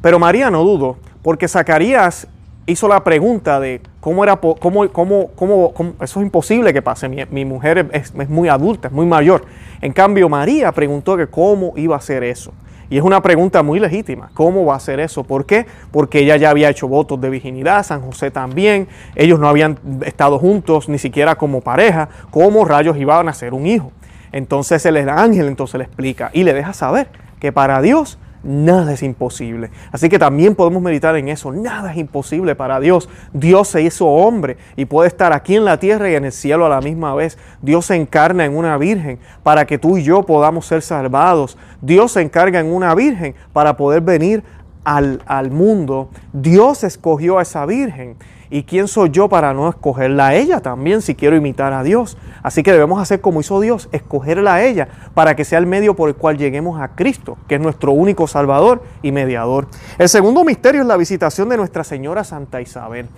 pero 0.00 0.18
María 0.18 0.50
no 0.50 0.64
dudó. 0.64 1.03
Porque 1.24 1.48
Zacarías 1.48 2.28
hizo 2.66 2.86
la 2.86 3.02
pregunta 3.02 3.58
de 3.58 3.80
cómo 4.00 4.22
era, 4.24 4.36
cómo, 4.36 4.86
cómo, 4.90 5.30
cómo, 5.34 5.72
eso 6.02 6.20
es 6.20 6.22
imposible 6.22 6.70
que 6.74 6.82
pase, 6.82 7.08
mi, 7.08 7.44
mujer 7.46 7.88
es, 7.92 8.12
muy 8.28 8.50
adulta, 8.50 8.88
es 8.88 8.94
muy 8.94 9.06
mayor. 9.06 9.46
En 9.80 9.94
cambio, 9.94 10.28
María 10.28 10.70
preguntó 10.72 11.16
que 11.16 11.26
cómo 11.26 11.72
iba 11.76 11.94
a 11.94 11.98
hacer 11.98 12.22
eso. 12.24 12.52
Y 12.90 12.98
es 12.98 13.02
una 13.02 13.22
pregunta 13.22 13.62
muy 13.62 13.80
legítima, 13.80 14.30
¿cómo 14.34 14.66
va 14.66 14.74
a 14.74 14.76
hacer 14.76 15.00
eso? 15.00 15.24
¿Por 15.24 15.46
qué? 15.46 15.64
Porque 15.90 16.18
ella 16.18 16.36
ya 16.36 16.50
había 16.50 16.68
hecho 16.68 16.88
votos 16.88 17.18
de 17.18 17.30
virginidad, 17.30 17.82
San 17.82 18.02
José 18.02 18.30
también, 18.30 18.86
ellos 19.16 19.40
no 19.40 19.48
habían 19.48 19.78
estado 20.04 20.38
juntos 20.38 20.90
ni 20.90 20.98
siquiera 20.98 21.36
como 21.36 21.62
pareja, 21.62 22.10
¿cómo 22.30 22.66
rayos 22.66 22.98
iban 22.98 23.30
a 23.30 23.32
ser 23.32 23.54
un 23.54 23.66
hijo? 23.66 23.90
Entonces 24.30 24.84
el 24.84 25.08
ángel 25.08 25.46
entonces 25.46 25.78
le 25.78 25.84
explica 25.84 26.30
y 26.34 26.44
le 26.44 26.52
deja 26.52 26.74
saber 26.74 27.08
que 27.40 27.50
para 27.50 27.80
Dios 27.80 28.18
nada 28.44 28.92
es 28.92 29.02
imposible. 29.02 29.70
Así 29.90 30.08
que 30.08 30.18
también 30.18 30.54
podemos 30.54 30.82
meditar 30.82 31.16
en 31.16 31.28
eso. 31.28 31.52
Nada 31.52 31.92
es 31.92 31.98
imposible 31.98 32.54
para 32.54 32.78
Dios. 32.78 33.08
Dios 33.32 33.68
se 33.68 33.82
hizo 33.82 34.06
hombre 34.06 34.56
y 34.76 34.84
puede 34.84 35.08
estar 35.08 35.32
aquí 35.32 35.56
en 35.56 35.64
la 35.64 35.78
tierra 35.78 36.10
y 36.10 36.14
en 36.14 36.26
el 36.26 36.32
cielo 36.32 36.66
a 36.66 36.68
la 36.68 36.80
misma 36.80 37.14
vez. 37.14 37.38
Dios 37.62 37.86
se 37.86 37.96
encarna 37.96 38.44
en 38.44 38.56
una 38.56 38.76
virgen 38.78 39.18
para 39.42 39.66
que 39.66 39.78
tú 39.78 39.96
y 39.96 40.02
yo 40.02 40.22
podamos 40.22 40.66
ser 40.66 40.82
salvados. 40.82 41.56
Dios 41.80 42.12
se 42.12 42.20
encarga 42.20 42.60
en 42.60 42.72
una 42.72 42.94
virgen 42.94 43.34
para 43.52 43.76
poder 43.76 44.02
venir 44.02 44.44
al, 44.84 45.22
al 45.26 45.50
mundo. 45.50 46.10
Dios 46.32 46.84
escogió 46.84 47.38
a 47.38 47.42
esa 47.42 47.66
virgen 47.66 48.16
¿Y 48.54 48.62
quién 48.62 48.86
soy 48.86 49.10
yo 49.10 49.28
para 49.28 49.52
no 49.52 49.68
escogerla 49.68 50.28
a 50.28 50.34
ella 50.36 50.60
también 50.60 51.02
si 51.02 51.16
quiero 51.16 51.34
imitar 51.34 51.72
a 51.72 51.82
Dios? 51.82 52.16
Así 52.40 52.62
que 52.62 52.70
debemos 52.70 53.02
hacer 53.02 53.20
como 53.20 53.40
hizo 53.40 53.58
Dios, 53.58 53.88
escogerla 53.90 54.54
a 54.54 54.62
ella 54.62 54.86
para 55.12 55.34
que 55.34 55.44
sea 55.44 55.58
el 55.58 55.66
medio 55.66 55.96
por 55.96 56.08
el 56.08 56.14
cual 56.14 56.38
lleguemos 56.38 56.80
a 56.80 56.94
Cristo, 56.94 57.36
que 57.48 57.56
es 57.56 57.60
nuestro 57.60 57.90
único 57.90 58.28
Salvador 58.28 58.84
y 59.02 59.10
mediador. 59.10 59.66
El 59.98 60.08
segundo 60.08 60.44
misterio 60.44 60.82
es 60.82 60.86
la 60.86 60.96
visitación 60.96 61.48
de 61.48 61.56
Nuestra 61.56 61.82
Señora 61.82 62.22
Santa 62.22 62.60
Isabel. 62.60 63.08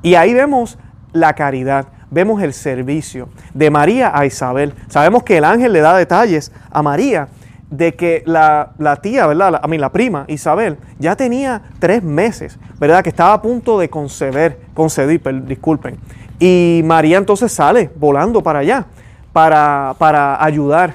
Y 0.00 0.14
ahí 0.14 0.32
vemos 0.32 0.78
la 1.12 1.34
caridad, 1.34 1.88
vemos 2.10 2.42
el 2.42 2.54
servicio 2.54 3.28
de 3.52 3.68
María 3.68 4.18
a 4.18 4.24
Isabel. 4.24 4.72
Sabemos 4.88 5.24
que 5.24 5.36
el 5.36 5.44
ángel 5.44 5.74
le 5.74 5.80
da 5.80 5.94
detalles 5.94 6.52
a 6.70 6.82
María 6.82 7.28
de 7.70 7.94
que 7.94 8.22
la, 8.26 8.72
tía, 9.02 9.26
¿verdad? 9.26 9.60
a 9.62 9.66
mí, 9.66 9.78
la 9.78 9.90
prima, 9.90 10.24
Isabel, 10.28 10.78
ya 10.98 11.16
tenía 11.16 11.62
tres 11.78 12.02
meses, 12.02 12.58
¿verdad? 12.78 13.02
Que 13.02 13.08
estaba 13.08 13.32
a 13.34 13.42
punto 13.42 13.78
de 13.78 13.90
conceder, 13.90 14.60
conceder, 14.74 15.20
disculpen. 15.46 15.98
Y 16.38 16.82
María 16.84 17.18
entonces 17.18 17.50
sale 17.50 17.90
volando 17.96 18.42
para 18.42 18.60
allá, 18.60 18.86
para, 19.32 19.94
para 19.98 20.42
ayudar 20.42 20.94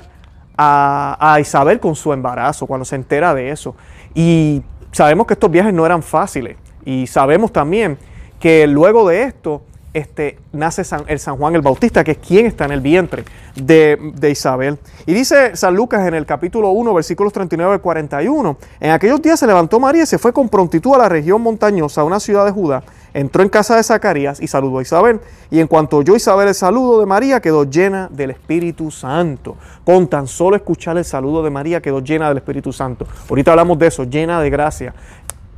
a, 0.57 1.17
a, 1.19 1.39
Isabel 1.39 1.79
con 1.79 1.95
su 1.95 2.13
embarazo, 2.13 2.67
cuando 2.67 2.85
se 2.85 2.95
entera 2.95 3.33
de 3.33 3.49
eso. 3.49 3.75
Y 4.13 4.63
sabemos 4.91 5.27
que 5.27 5.33
estos 5.33 5.51
viajes 5.51 5.73
no 5.73 5.85
eran 5.85 6.03
fáciles. 6.03 6.57
Y 6.85 7.07
sabemos 7.07 7.51
también 7.51 7.97
que 8.39 8.65
luego 8.67 9.07
de 9.07 9.23
esto, 9.23 9.63
este, 9.93 10.37
nace 10.53 10.83
el 11.07 11.19
San 11.19 11.37
Juan 11.37 11.55
el 11.55 11.61
Bautista, 11.61 12.03
que 12.03 12.11
es 12.11 12.17
quien 12.17 12.45
está 12.45 12.65
en 12.65 12.71
el 12.71 12.81
vientre 12.81 13.25
de, 13.55 14.29
Isabel. 14.31 14.77
Y 15.05 15.13
dice 15.13 15.55
San 15.55 15.75
Lucas 15.75 16.07
en 16.07 16.13
el 16.13 16.25
capítulo 16.25 16.69
1, 16.69 16.93
versículos 16.93 17.33
39 17.33 17.73
al 17.73 17.81
41, 17.81 18.57
en 18.79 18.91
aquellos 18.91 19.21
días 19.21 19.39
se 19.39 19.47
levantó 19.47 19.79
María 19.79 20.03
y 20.03 20.05
se 20.05 20.17
fue 20.17 20.31
con 20.31 20.47
prontitud 20.47 20.95
a 20.95 20.99
la 20.99 21.09
región 21.09 21.41
montañosa, 21.41 22.01
a 22.01 22.03
una 22.05 22.19
ciudad 22.19 22.45
de 22.45 22.51
Judá, 22.51 22.83
entró 23.13 23.43
en 23.43 23.49
casa 23.49 23.75
de 23.75 23.83
Zacarías 23.83 24.41
y 24.41 24.47
saludó 24.47 24.79
a 24.79 24.81
Isabel. 24.81 25.19
Y 25.49 25.59
en 25.59 25.67
cuanto 25.67 25.97
oyó 25.97 26.15
Isabel 26.15 26.47
el 26.47 26.55
saludo 26.55 26.99
de 27.01 27.05
María, 27.05 27.41
quedó 27.41 27.65
llena 27.65 28.07
del 28.09 28.31
Espíritu 28.31 28.89
Santo. 28.89 29.57
Con 29.83 30.07
tan 30.07 30.27
solo 30.27 30.55
escuchar 30.55 30.97
el 30.97 31.03
saludo 31.03 31.43
de 31.43 31.49
María, 31.49 31.81
quedó 31.81 31.99
llena 31.99 32.29
del 32.29 32.37
Espíritu 32.37 32.71
Santo. 32.71 33.05
Ahorita 33.29 33.51
hablamos 33.51 33.77
de 33.79 33.87
eso, 33.87 34.05
llena 34.05 34.41
de 34.41 34.49
gracia. 34.49 34.93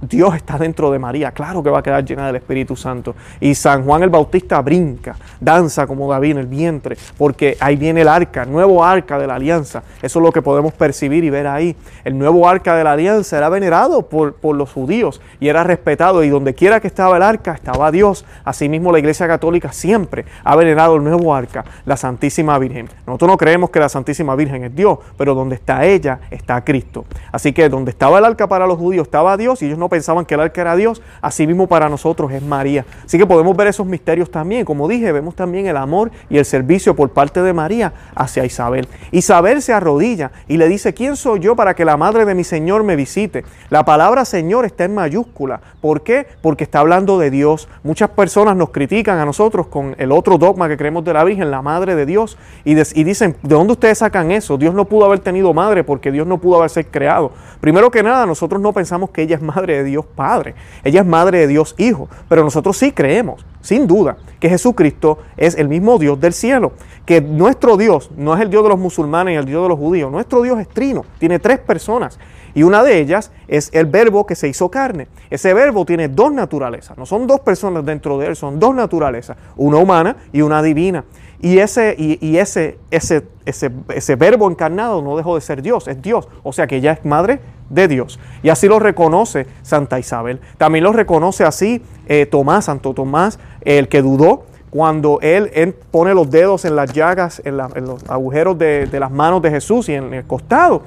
Dios 0.07 0.35
está 0.35 0.57
dentro 0.57 0.91
de 0.91 0.99
María, 0.99 1.31
claro 1.31 1.63
que 1.63 1.69
va 1.69 1.79
a 1.79 1.83
quedar 1.83 2.03
llena 2.03 2.27
del 2.27 2.37
Espíritu 2.37 2.75
Santo. 2.75 3.15
Y 3.39 3.55
San 3.55 3.83
Juan 3.83 4.03
el 4.03 4.09
Bautista 4.09 4.61
brinca, 4.61 5.15
danza 5.39 5.87
como 5.87 6.09
David 6.09 6.31
en 6.31 6.37
el 6.39 6.47
vientre, 6.47 6.97
porque 7.17 7.57
ahí 7.59 7.75
viene 7.75 8.01
el 8.01 8.07
arca, 8.07 8.43
el 8.43 8.51
nuevo 8.51 8.83
arca 8.83 9.17
de 9.17 9.27
la 9.27 9.35
alianza. 9.35 9.83
Eso 10.01 10.19
es 10.19 10.23
lo 10.23 10.31
que 10.31 10.41
podemos 10.41 10.73
percibir 10.73 11.23
y 11.23 11.29
ver 11.29 11.47
ahí. 11.47 11.75
El 12.03 12.17
nuevo 12.17 12.47
arca 12.47 12.75
de 12.75 12.83
la 12.83 12.93
alianza 12.93 13.37
era 13.37 13.49
venerado 13.49 14.03
por, 14.03 14.35
por 14.35 14.55
los 14.55 14.71
judíos 14.71 15.21
y 15.39 15.47
era 15.47 15.63
respetado. 15.63 16.23
Y 16.23 16.29
donde 16.29 16.53
quiera 16.53 16.79
que 16.79 16.87
estaba 16.87 17.17
el 17.17 17.23
arca, 17.23 17.53
estaba 17.53 17.91
Dios. 17.91 18.25
Asimismo, 18.43 18.91
la 18.91 18.99
Iglesia 18.99 19.27
Católica 19.27 19.71
siempre 19.71 20.25
ha 20.43 20.55
venerado 20.55 20.95
el 20.95 21.03
nuevo 21.03 21.33
arca, 21.33 21.63
la 21.85 21.97
Santísima 21.97 22.57
Virgen. 22.59 22.89
Nosotros 23.07 23.31
no 23.31 23.37
creemos 23.37 23.69
que 23.69 23.79
la 23.79 23.89
Santísima 23.89 24.35
Virgen 24.35 24.63
es 24.65 24.75
Dios, 24.75 24.99
pero 25.17 25.33
donde 25.35 25.55
está 25.55 25.85
ella, 25.85 26.19
está 26.31 26.63
Cristo. 26.63 27.05
Así 27.31 27.53
que 27.53 27.69
donde 27.69 27.91
estaba 27.91 28.19
el 28.19 28.25
arca 28.25 28.47
para 28.47 28.67
los 28.67 28.77
judíos, 28.77 29.07
estaba 29.07 29.37
Dios 29.37 29.61
y 29.61 29.67
ellos 29.67 29.77
no 29.77 29.89
pensaban 29.93 30.25
que 30.25 30.33
el 30.33 30.39
arca 30.39 30.59
era 30.59 30.75
Dios, 30.75 31.03
así 31.21 31.45
mismo 31.45 31.67
para 31.67 31.87
nosotros 31.87 32.31
es 32.31 32.41
María. 32.41 32.83
Así 33.05 33.19
que 33.19 33.27
podemos 33.27 33.55
ver 33.55 33.67
esos 33.67 33.85
misterios 33.85 34.31
también. 34.31 34.65
Como 34.65 34.87
dije, 34.87 35.11
vemos 35.11 35.35
también 35.35 35.67
el 35.67 35.77
amor 35.77 36.09
y 36.31 36.39
el 36.39 36.45
servicio 36.45 36.95
por 36.95 37.11
parte 37.11 37.43
de 37.43 37.53
María 37.53 37.93
hacia 38.15 38.43
Isabel. 38.43 38.87
Isabel 39.11 39.61
se 39.61 39.71
arrodilla 39.71 40.31
y 40.47 40.57
le 40.57 40.67
dice, 40.67 40.95
¿quién 40.95 41.15
soy 41.15 41.41
yo 41.41 41.55
para 41.55 41.75
que 41.75 41.85
la 41.85 41.95
madre 41.95 42.25
de 42.25 42.33
mi 42.33 42.43
Señor 42.43 42.83
me 42.83 42.95
visite? 42.95 43.45
La 43.69 43.85
palabra 43.85 44.25
Señor 44.25 44.65
está 44.65 44.85
en 44.85 44.95
mayúscula. 44.95 45.61
¿Por 45.79 46.01
qué? 46.01 46.25
Porque 46.41 46.63
está 46.63 46.79
hablando 46.79 47.19
de 47.19 47.29
Dios. 47.29 47.67
Muchas 47.83 48.09
personas 48.09 48.55
nos 48.55 48.71
critican 48.71 49.19
a 49.19 49.25
nosotros 49.25 49.67
con 49.67 49.95
el 49.99 50.11
otro 50.11 50.39
dogma 50.39 50.67
que 50.67 50.75
creemos 50.75 51.05
de 51.05 51.13
la 51.13 51.23
Virgen, 51.23 51.51
la 51.51 51.61
madre 51.61 51.95
de 51.95 52.07
Dios, 52.07 52.37
y, 52.63 52.73
dicen, 53.03 53.35
¿de 53.43 53.55
dónde 53.55 53.73
ustedes 53.73 53.99
sacan 53.99 54.31
eso? 54.31 54.57
Dios 54.57 54.73
no 54.73 54.85
pudo 54.85 55.05
haber 55.05 55.19
tenido 55.19 55.53
madre 55.53 55.83
porque 55.83 56.11
Dios 56.11 56.25
no 56.25 56.39
pudo 56.39 56.59
haber 56.59 56.87
creado. 56.87 57.31
Primero 57.61 57.91
que 57.91 58.01
nada, 58.01 58.25
nosotros 58.25 58.61
no 58.61 58.73
pensamos 58.73 59.11
que 59.11 59.21
ella 59.21 59.35
es 59.35 59.41
madre 59.41 59.77
de 59.77 59.82
Dios 59.83 60.05
Padre, 60.05 60.55
ella 60.83 61.01
es 61.01 61.05
madre 61.05 61.39
de 61.39 61.47
Dios 61.47 61.75
Hijo, 61.77 62.09
pero 62.29 62.43
nosotros 62.43 62.77
sí 62.77 62.91
creemos, 62.91 63.45
sin 63.61 63.87
duda, 63.87 64.17
que 64.39 64.49
Jesucristo 64.49 65.19
es 65.37 65.55
el 65.55 65.67
mismo 65.67 65.97
Dios 65.97 66.19
del 66.19 66.33
cielo, 66.33 66.73
que 67.05 67.21
nuestro 67.21 67.77
Dios 67.77 68.11
no 68.17 68.35
es 68.35 68.41
el 68.41 68.49
Dios 68.49 68.63
de 68.63 68.69
los 68.69 68.79
musulmanes 68.79 69.33
y 69.33 69.37
el 69.37 69.45
Dios 69.45 69.63
de 69.63 69.69
los 69.69 69.79
judíos, 69.79 70.11
nuestro 70.11 70.41
Dios 70.41 70.59
es 70.59 70.67
trino, 70.67 71.05
tiene 71.19 71.39
tres 71.39 71.59
personas 71.59 72.19
y 72.55 72.63
una 72.63 72.83
de 72.83 72.99
ellas 72.99 73.31
es 73.47 73.69
el 73.73 73.85
verbo 73.87 74.25
que 74.25 74.35
se 74.35 74.47
hizo 74.47 74.69
carne. 74.69 75.07
Ese 75.29 75.53
verbo 75.53 75.85
tiene 75.85 76.07
dos 76.07 76.31
naturalezas, 76.31 76.97
no 76.97 77.05
son 77.05 77.25
dos 77.25 77.39
personas 77.39 77.85
dentro 77.85 78.17
de 78.17 78.27
él, 78.27 78.35
son 78.35 78.59
dos 78.59 78.75
naturalezas, 78.75 79.37
una 79.55 79.77
humana 79.77 80.17
y 80.31 80.41
una 80.41 80.61
divina. 80.61 81.03
Y 81.41 81.57
ese, 81.57 81.95
y, 81.97 82.37
ese, 82.37 82.79
ese, 82.89 83.27
ese, 83.45 83.69
ese 83.89 84.15
verbo 84.15 84.49
encarnado 84.49 85.01
no 85.01 85.17
dejó 85.17 85.35
de 85.35 85.41
ser 85.41 85.61
Dios, 85.61 85.89
es 85.89 86.01
Dios. 86.01 86.29
O 86.41 86.53
sea 86.53 86.67
que 86.67 86.77
ella 86.77 86.93
es 86.93 87.03
madre 87.03 87.41
de 87.73 87.87
Dios. 87.87 88.19
Y 88.41 88.49
así 88.49 88.67
lo 88.67 88.79
reconoce 88.79 89.47
Santa 89.61 89.99
Isabel. 89.99 90.39
También 90.57 90.83
lo 90.83 90.91
reconoce 90.91 91.43
así 91.43 91.81
eh, 92.07 92.25
Tomás, 92.25 92.65
Santo 92.65 92.93
Tomás, 92.93 93.39
el 93.61 93.87
que 93.87 94.01
dudó 94.01 94.45
cuando 94.73 95.19
él, 95.21 95.75
pone 95.91 96.15
los 96.15 96.31
dedos 96.31 96.65
en 96.65 96.75
las 96.75 96.91
llagas, 96.93 97.43
en, 97.45 97.57
los 97.57 98.09
agujeros 98.09 98.57
de, 98.57 98.89
las 98.99 99.11
manos 99.11 99.39
de 99.43 99.51
Jesús 99.51 99.87
y 99.87 99.93
en 99.93 100.11
el 100.15 100.23
costado. 100.23 100.81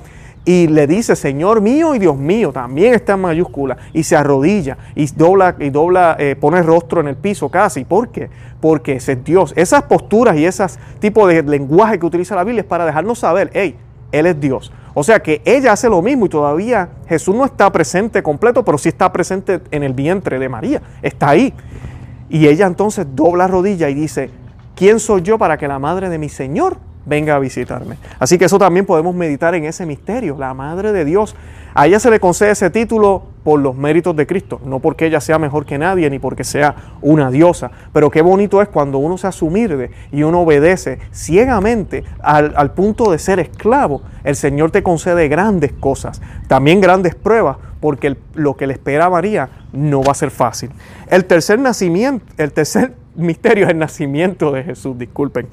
Y 0.44 0.66
le 0.66 0.88
dice, 0.88 1.14
Señor 1.14 1.60
mío 1.60 1.94
y 1.94 2.00
Dios 2.00 2.16
mío, 2.16 2.50
también 2.52 2.94
está 2.94 3.12
en 3.12 3.20
mayúscula, 3.20 3.76
y 3.92 4.02
se 4.02 4.16
arrodilla 4.16 4.76
y 4.96 5.06
dobla, 5.06 5.54
y 5.60 5.70
dobla, 5.70 6.16
eh, 6.18 6.34
pone 6.34 6.58
el 6.58 6.64
rostro 6.64 7.00
en 7.00 7.06
el 7.06 7.14
piso 7.14 7.48
casi. 7.48 7.84
¿Por 7.84 8.08
qué? 8.08 8.28
Porque 8.60 8.94
ese 8.94 9.12
es 9.12 9.24
Dios. 9.24 9.52
Esas 9.54 9.82
posturas 9.82 10.36
y 10.36 10.46
ese 10.46 10.66
tipo 10.98 11.24
de 11.28 11.44
lenguaje 11.44 12.00
que 12.00 12.06
utiliza 12.06 12.34
la 12.34 12.42
Biblia 12.42 12.62
es 12.62 12.66
para 12.66 12.86
dejarnos 12.86 13.20
saber, 13.20 13.52
hey, 13.54 13.76
Él 14.10 14.26
es 14.26 14.40
Dios. 14.40 14.72
O 14.98 15.04
sea 15.04 15.20
que 15.20 15.42
ella 15.44 15.72
hace 15.72 15.90
lo 15.90 16.00
mismo 16.00 16.24
y 16.24 16.30
todavía 16.30 16.88
Jesús 17.06 17.36
no 17.36 17.44
está 17.44 17.70
presente 17.70 18.22
completo, 18.22 18.64
pero 18.64 18.78
sí 18.78 18.88
está 18.88 19.12
presente 19.12 19.60
en 19.70 19.82
el 19.82 19.92
vientre 19.92 20.38
de 20.38 20.48
María. 20.48 20.80
Está 21.02 21.28
ahí. 21.28 21.52
Y 22.30 22.46
ella 22.46 22.66
entonces 22.66 23.06
dobla 23.14 23.46
rodilla 23.46 23.90
y 23.90 23.94
dice, 23.94 24.30
¿quién 24.74 24.98
soy 24.98 25.20
yo 25.20 25.36
para 25.36 25.58
que 25.58 25.68
la 25.68 25.78
madre 25.78 26.08
de 26.08 26.16
mi 26.16 26.30
Señor 26.30 26.78
venga 27.06 27.36
a 27.36 27.38
visitarme. 27.38 27.96
Así 28.18 28.36
que 28.36 28.44
eso 28.44 28.58
también 28.58 28.84
podemos 28.84 29.14
meditar 29.14 29.54
en 29.54 29.64
ese 29.64 29.86
misterio, 29.86 30.36
la 30.38 30.52
Madre 30.52 30.92
de 30.92 31.04
Dios. 31.04 31.34
A 31.74 31.86
ella 31.86 32.00
se 32.00 32.10
le 32.10 32.20
concede 32.20 32.50
ese 32.50 32.68
título 32.70 33.22
por 33.44 33.60
los 33.60 33.76
méritos 33.76 34.16
de 34.16 34.26
Cristo, 34.26 34.60
no 34.64 34.80
porque 34.80 35.06
ella 35.06 35.20
sea 35.20 35.38
mejor 35.38 35.66
que 35.66 35.78
nadie 35.78 36.10
ni 36.10 36.18
porque 36.18 36.42
sea 36.42 36.74
una 37.00 37.30
diosa, 37.30 37.70
pero 37.92 38.10
qué 38.10 38.22
bonito 38.22 38.60
es 38.60 38.68
cuando 38.68 38.98
uno 38.98 39.18
se 39.18 39.26
asumirde 39.26 39.90
y 40.10 40.24
uno 40.24 40.40
obedece 40.40 40.98
ciegamente 41.12 42.02
al, 42.20 42.72
punto 42.72 43.12
de 43.12 43.18
ser 43.18 43.38
esclavo. 43.38 44.02
El 44.24 44.34
Señor 44.34 44.72
te 44.72 44.82
concede 44.82 45.28
grandes 45.28 45.72
cosas, 45.72 46.20
también 46.48 46.80
grandes 46.80 47.14
pruebas, 47.14 47.58
porque 47.78 48.16
lo 48.34 48.56
que 48.56 48.66
le 48.66 48.72
espera 48.72 49.04
a 49.04 49.10
María 49.10 49.50
no 49.72 50.02
va 50.02 50.12
a 50.12 50.14
ser 50.14 50.30
fácil. 50.30 50.70
El 51.08 51.26
tercer 51.26 51.60
nacimiento, 51.60 52.24
el 52.38 52.52
tercer 52.52 52.94
misterio 53.14 53.66
es 53.66 53.70
el 53.70 53.78
nacimiento 53.78 54.50
de 54.50 54.64
Jesús, 54.64 54.98
disculpen. 54.98 55.46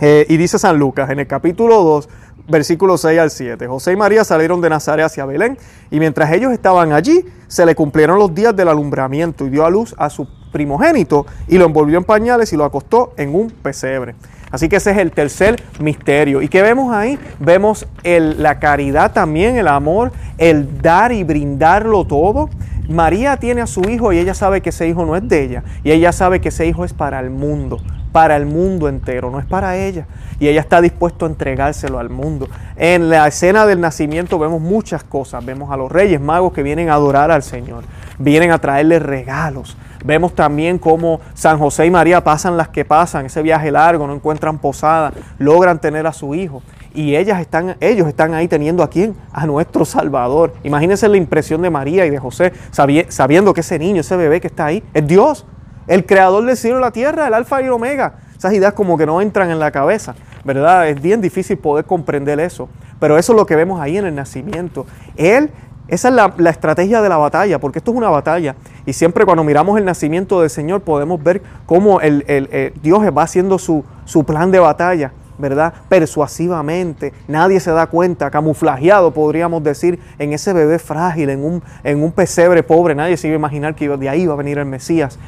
Eh, 0.00 0.26
y 0.28 0.36
dice 0.36 0.58
San 0.58 0.78
Lucas 0.78 1.08
en 1.10 1.20
el 1.20 1.26
capítulo 1.26 1.82
2, 1.82 2.08
versículos 2.48 3.00
6 3.00 3.18
al 3.18 3.30
7. 3.30 3.66
José 3.66 3.92
y 3.92 3.96
María 3.96 4.24
salieron 4.24 4.60
de 4.60 4.68
Nazaret 4.68 5.06
hacia 5.06 5.24
Belén 5.24 5.58
y 5.90 5.98
mientras 5.98 6.30
ellos 6.32 6.52
estaban 6.52 6.92
allí, 6.92 7.24
se 7.48 7.64
le 7.64 7.74
cumplieron 7.74 8.18
los 8.18 8.34
días 8.34 8.54
del 8.54 8.68
alumbramiento 8.68 9.46
y 9.46 9.50
dio 9.50 9.64
a 9.64 9.70
luz 9.70 9.94
a 9.98 10.10
su 10.10 10.28
primogénito 10.52 11.26
y 11.48 11.58
lo 11.58 11.66
envolvió 11.66 11.98
en 11.98 12.04
pañales 12.04 12.52
y 12.52 12.56
lo 12.56 12.64
acostó 12.64 13.14
en 13.16 13.34
un 13.34 13.50
pesebre. 13.50 14.14
Así 14.50 14.68
que 14.68 14.76
ese 14.76 14.92
es 14.92 14.98
el 14.98 15.10
tercer 15.10 15.60
misterio. 15.80 16.40
¿Y 16.40 16.48
qué 16.48 16.62
vemos 16.62 16.94
ahí? 16.94 17.18
Vemos 17.40 17.86
la 18.04 18.58
caridad 18.58 19.12
también, 19.12 19.56
el 19.56 19.68
amor, 19.68 20.12
el 20.38 20.80
dar 20.80 21.12
y 21.12 21.24
brindarlo 21.24 22.06
todo. 22.06 22.48
María 22.88 23.36
tiene 23.38 23.62
a 23.62 23.66
su 23.66 23.82
hijo 23.82 24.12
y 24.12 24.18
ella 24.18 24.34
sabe 24.34 24.60
que 24.60 24.70
ese 24.70 24.88
hijo 24.88 25.04
no 25.06 25.16
es 25.16 25.28
de 25.28 25.42
ella. 25.42 25.64
Y 25.84 25.90
ella 25.90 26.12
sabe 26.12 26.40
que 26.40 26.48
ese 26.50 26.66
hijo 26.66 26.84
es 26.84 26.92
para 26.92 27.20
el 27.20 27.30
mundo 27.30 27.80
para 28.16 28.36
el 28.36 28.46
mundo 28.46 28.88
entero, 28.88 29.30
no 29.30 29.38
es 29.38 29.44
para 29.44 29.76
ella. 29.76 30.06
Y 30.40 30.48
ella 30.48 30.62
está 30.62 30.80
dispuesta 30.80 31.26
a 31.26 31.28
entregárselo 31.28 31.98
al 31.98 32.08
mundo. 32.08 32.48
En 32.76 33.10
la 33.10 33.26
escena 33.26 33.66
del 33.66 33.78
nacimiento 33.78 34.38
vemos 34.38 34.58
muchas 34.58 35.04
cosas. 35.04 35.44
Vemos 35.44 35.70
a 35.70 35.76
los 35.76 35.92
reyes 35.92 36.18
magos 36.18 36.54
que 36.54 36.62
vienen 36.62 36.88
a 36.88 36.94
adorar 36.94 37.30
al 37.30 37.42
Señor, 37.42 37.84
vienen 38.18 38.52
a 38.52 38.58
traerle 38.58 39.00
regalos. 39.00 39.76
Vemos 40.02 40.34
también 40.34 40.78
cómo 40.78 41.20
San 41.34 41.58
José 41.58 41.84
y 41.84 41.90
María 41.90 42.24
pasan 42.24 42.56
las 42.56 42.68
que 42.68 42.86
pasan, 42.86 43.26
ese 43.26 43.42
viaje 43.42 43.70
largo, 43.70 44.06
no 44.06 44.14
encuentran 44.14 44.60
posada, 44.60 45.12
logran 45.36 45.78
tener 45.78 46.06
a 46.06 46.14
su 46.14 46.34
hijo. 46.34 46.62
Y 46.96 47.14
ellas 47.14 47.42
están, 47.42 47.76
ellos 47.80 48.08
están 48.08 48.32
ahí 48.32 48.48
teniendo 48.48 48.82
a 48.82 48.88
quién? 48.88 49.14
A 49.30 49.44
nuestro 49.44 49.84
Salvador. 49.84 50.54
Imagínense 50.64 51.06
la 51.08 51.18
impresión 51.18 51.60
de 51.60 51.68
María 51.68 52.06
y 52.06 52.10
de 52.10 52.18
José, 52.18 52.54
sabiendo 52.70 53.52
que 53.52 53.60
ese 53.60 53.78
niño, 53.78 54.00
ese 54.00 54.16
bebé 54.16 54.40
que 54.40 54.46
está 54.46 54.64
ahí, 54.64 54.82
es 54.94 55.06
Dios 55.06 55.44
el 55.88 56.06
creador 56.06 56.44
del 56.46 56.56
cielo 56.56 56.78
y 56.78 56.80
la 56.80 56.90
tierra, 56.90 57.26
el 57.26 57.34
alfa 57.34 57.60
y 57.60 57.66
el 57.66 57.72
omega. 57.72 58.14
Esas 58.36 58.54
ideas 58.54 58.72
como 58.72 58.96
que 58.96 59.04
no 59.04 59.20
entran 59.20 59.50
en 59.50 59.58
la 59.58 59.70
cabeza, 59.70 60.14
¿verdad? 60.42 60.88
Es 60.88 61.00
bien 61.00 61.20
difícil 61.20 61.58
poder 61.58 61.84
comprender 61.84 62.40
eso. 62.40 62.70
Pero 62.98 63.18
eso 63.18 63.34
es 63.34 63.36
lo 63.36 63.44
que 63.44 63.56
vemos 63.56 63.78
ahí 63.78 63.98
en 63.98 64.06
el 64.06 64.14
nacimiento. 64.14 64.86
Él 65.16 65.50
Esa 65.88 66.08
es 66.08 66.14
la, 66.14 66.50
estrategia 66.50 67.02
de 67.02 67.10
la 67.10 67.18
batalla, 67.18 67.60
porque 67.60 67.78
esto 67.78 67.90
es 67.90 67.96
una 67.96 68.08
batalla. 68.08 68.56
Y 68.86 68.94
siempre 68.94 69.26
cuando 69.26 69.44
miramos 69.44 69.78
el 69.78 69.84
nacimiento 69.84 70.40
del 70.40 70.48
Señor 70.48 70.80
podemos 70.80 71.22
ver 71.22 71.42
cómo 71.66 72.00
el, 72.00 72.72
Dios 72.82 73.00
va 73.16 73.22
haciendo 73.22 73.58
su, 73.58 73.84
su 74.06 74.24
plan 74.24 74.50
de 74.50 74.60
batalla. 74.60 75.12
¿Verdad? 75.38 75.72
Persuasivamente, 75.88 77.12
nadie 77.28 77.60
se 77.60 77.70
da 77.70 77.86
cuenta, 77.86 78.30
camuflajeado, 78.30 79.12
podríamos 79.12 79.62
decir, 79.62 79.98
en 80.18 80.32
ese 80.32 80.52
bebé 80.52 80.78
frágil, 80.78 81.30
en 81.30 81.44
un, 81.44 81.62
en 81.84 82.02
un 82.02 82.12
pesebre 82.12 82.62
pobre, 82.62 82.94
nadie 82.94 83.16
se 83.16 83.28
iba 83.28 83.34
a 83.34 83.38
imaginar 83.38 83.74
que 83.74 83.88
de 83.88 84.08
ahí 84.08 84.22
iba 84.22 84.34
a 84.34 84.36
venir 84.36 84.58
el 84.58 84.66
Mesías. 84.66 85.18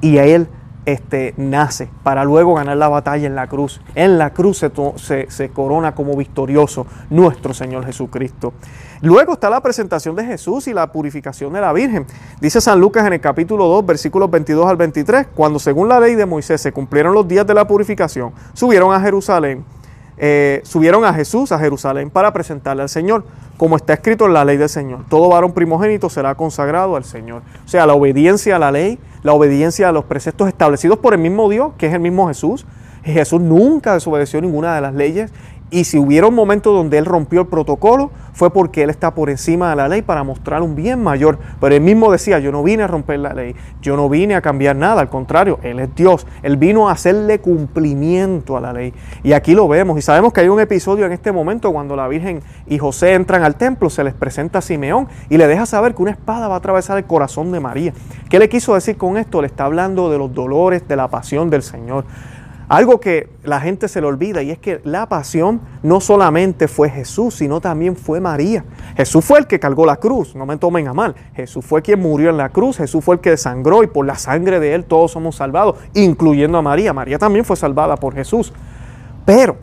Y 0.00 0.18
a 0.18 0.24
él 0.24 0.48
este, 0.84 1.34
nace 1.36 1.88
para 2.02 2.24
luego 2.24 2.54
ganar 2.54 2.76
la 2.76 2.88
batalla 2.88 3.26
en 3.26 3.36
la 3.36 3.46
cruz. 3.46 3.80
En 3.94 4.18
la 4.18 4.30
cruz 4.30 4.58
se, 4.58 5.30
se, 5.30 5.48
corona 5.50 5.94
como 5.94 6.16
victorioso 6.16 6.86
nuestro 7.10 7.54
Señor 7.54 7.86
Jesucristo. 7.86 8.52
Luego 9.02 9.32
está 9.32 9.50
la 9.50 9.60
presentación 9.60 10.14
de 10.14 10.24
Jesús 10.24 10.68
y 10.68 10.72
la 10.72 10.92
purificación 10.92 11.52
de 11.52 11.60
la 11.60 11.72
Virgen. 11.72 12.06
Dice 12.40 12.60
San 12.60 12.80
Lucas 12.80 13.04
en 13.04 13.14
el 13.14 13.20
capítulo 13.20 13.66
2, 13.66 13.84
versículos 13.84 14.30
22 14.30 14.64
al 14.64 14.76
23, 14.76 15.26
cuando 15.34 15.58
según 15.58 15.88
la 15.88 15.98
ley 15.98 16.14
de 16.14 16.24
Moisés 16.24 16.60
se 16.60 16.70
cumplieron 16.70 17.12
los 17.12 17.26
días 17.26 17.44
de 17.44 17.52
la 17.52 17.66
purificación, 17.66 18.32
subieron 18.52 18.94
a 18.94 19.00
Jerusalén, 19.00 19.64
eh, 20.18 20.60
subieron 20.62 21.04
a 21.04 21.12
Jesús 21.12 21.50
a 21.50 21.58
Jerusalén 21.58 22.10
para 22.10 22.32
presentarle 22.32 22.82
al 22.82 22.88
Señor, 22.88 23.24
como 23.56 23.74
está 23.74 23.94
escrito 23.94 24.26
en 24.26 24.34
la 24.34 24.44
ley 24.44 24.56
del 24.56 24.68
Señor. 24.68 25.00
Todo 25.08 25.28
varón 25.28 25.52
primogénito 25.52 26.08
será 26.08 26.36
consagrado 26.36 26.94
al 26.94 27.02
Señor. 27.02 27.42
O 27.64 27.68
sea, 27.68 27.86
la 27.86 27.94
obediencia 27.94 28.54
a 28.54 28.58
la 28.60 28.70
ley 28.70 29.00
la 29.22 29.32
obediencia 29.32 29.88
a 29.88 29.92
los 29.92 30.04
preceptos 30.04 30.48
establecidos 30.48 30.98
por 30.98 31.14
el 31.14 31.20
mismo 31.20 31.48
Dios, 31.48 31.72
que 31.78 31.86
es 31.86 31.94
el 31.94 32.00
mismo 32.00 32.28
Jesús. 32.28 32.66
Jesús 33.04 33.40
nunca 33.40 33.94
desobedeció 33.94 34.40
ninguna 34.40 34.74
de 34.74 34.80
las 34.80 34.94
leyes 34.94 35.32
y 35.72 35.84
si 35.84 35.98
hubiera 35.98 36.26
un 36.26 36.34
momento 36.34 36.70
donde 36.70 36.98
él 36.98 37.06
rompió 37.06 37.40
el 37.40 37.46
protocolo, 37.46 38.10
fue 38.34 38.52
porque 38.52 38.82
él 38.82 38.90
está 38.90 39.14
por 39.14 39.30
encima 39.30 39.70
de 39.70 39.76
la 39.76 39.88
ley 39.88 40.02
para 40.02 40.22
mostrar 40.22 40.60
un 40.60 40.76
bien 40.76 41.02
mayor. 41.02 41.38
Pero 41.60 41.74
él 41.74 41.80
mismo 41.80 42.12
decía, 42.12 42.38
yo 42.38 42.52
no 42.52 42.62
vine 42.62 42.82
a 42.82 42.86
romper 42.86 43.18
la 43.20 43.32
ley, 43.32 43.56
yo 43.80 43.96
no 43.96 44.10
vine 44.10 44.34
a 44.34 44.42
cambiar 44.42 44.76
nada, 44.76 45.00
al 45.00 45.08
contrario, 45.08 45.58
él 45.62 45.80
es 45.80 45.94
Dios. 45.94 46.26
Él 46.42 46.58
vino 46.58 46.90
a 46.90 46.92
hacerle 46.92 47.40
cumplimiento 47.40 48.58
a 48.58 48.60
la 48.60 48.74
ley. 48.74 48.92
Y 49.22 49.32
aquí 49.32 49.54
lo 49.54 49.66
vemos. 49.66 49.98
Y 49.98 50.02
sabemos 50.02 50.34
que 50.34 50.42
hay 50.42 50.48
un 50.48 50.60
episodio 50.60 51.06
en 51.06 51.12
este 51.12 51.32
momento 51.32 51.72
cuando 51.72 51.96
la 51.96 52.06
Virgen 52.06 52.42
y 52.66 52.76
José 52.76 53.14
entran 53.14 53.42
al 53.42 53.56
templo, 53.56 53.88
se 53.88 54.04
les 54.04 54.12
presenta 54.12 54.58
a 54.58 54.62
Simeón 54.62 55.08
y 55.30 55.38
le 55.38 55.46
deja 55.46 55.64
saber 55.64 55.94
que 55.94 56.02
una 56.02 56.10
espada 56.10 56.48
va 56.48 56.54
a 56.56 56.58
atravesar 56.58 56.98
el 56.98 57.04
corazón 57.04 57.50
de 57.50 57.60
María. 57.60 57.94
¿Qué 58.28 58.38
le 58.38 58.50
quiso 58.50 58.74
decir 58.74 58.98
con 58.98 59.16
esto? 59.16 59.40
Le 59.40 59.46
está 59.46 59.64
hablando 59.64 60.10
de 60.10 60.18
los 60.18 60.34
dolores, 60.34 60.86
de 60.86 60.96
la 60.96 61.08
pasión 61.08 61.48
del 61.48 61.62
Señor. 61.62 62.04
Algo 62.72 63.00
que 63.00 63.28
la 63.44 63.60
gente 63.60 63.86
se 63.86 64.00
le 64.00 64.06
olvida 64.06 64.42
y 64.42 64.50
es 64.50 64.58
que 64.58 64.80
la 64.84 65.06
pasión 65.06 65.60
no 65.82 66.00
solamente 66.00 66.68
fue 66.68 66.88
Jesús, 66.88 67.34
sino 67.34 67.60
también 67.60 67.96
fue 67.96 68.18
María. 68.18 68.64
Jesús 68.96 69.22
fue 69.22 69.40
el 69.40 69.46
que 69.46 69.60
cargó 69.60 69.84
la 69.84 69.96
cruz, 69.96 70.34
no 70.34 70.46
me 70.46 70.56
tomen 70.56 70.88
a 70.88 70.94
mal. 70.94 71.14
Jesús 71.34 71.66
fue 71.66 71.82
quien 71.82 72.00
murió 72.00 72.30
en 72.30 72.38
la 72.38 72.48
cruz, 72.48 72.78
Jesús 72.78 73.04
fue 73.04 73.16
el 73.16 73.20
que 73.20 73.28
desangró 73.28 73.82
y 73.82 73.88
por 73.88 74.06
la 74.06 74.14
sangre 74.14 74.58
de 74.58 74.74
él 74.74 74.86
todos 74.86 75.10
somos 75.10 75.36
salvados, 75.36 75.76
incluyendo 75.92 76.56
a 76.56 76.62
María. 76.62 76.94
María 76.94 77.18
también 77.18 77.44
fue 77.44 77.56
salvada 77.56 77.96
por 77.96 78.14
Jesús. 78.14 78.54
Pero 79.26 79.58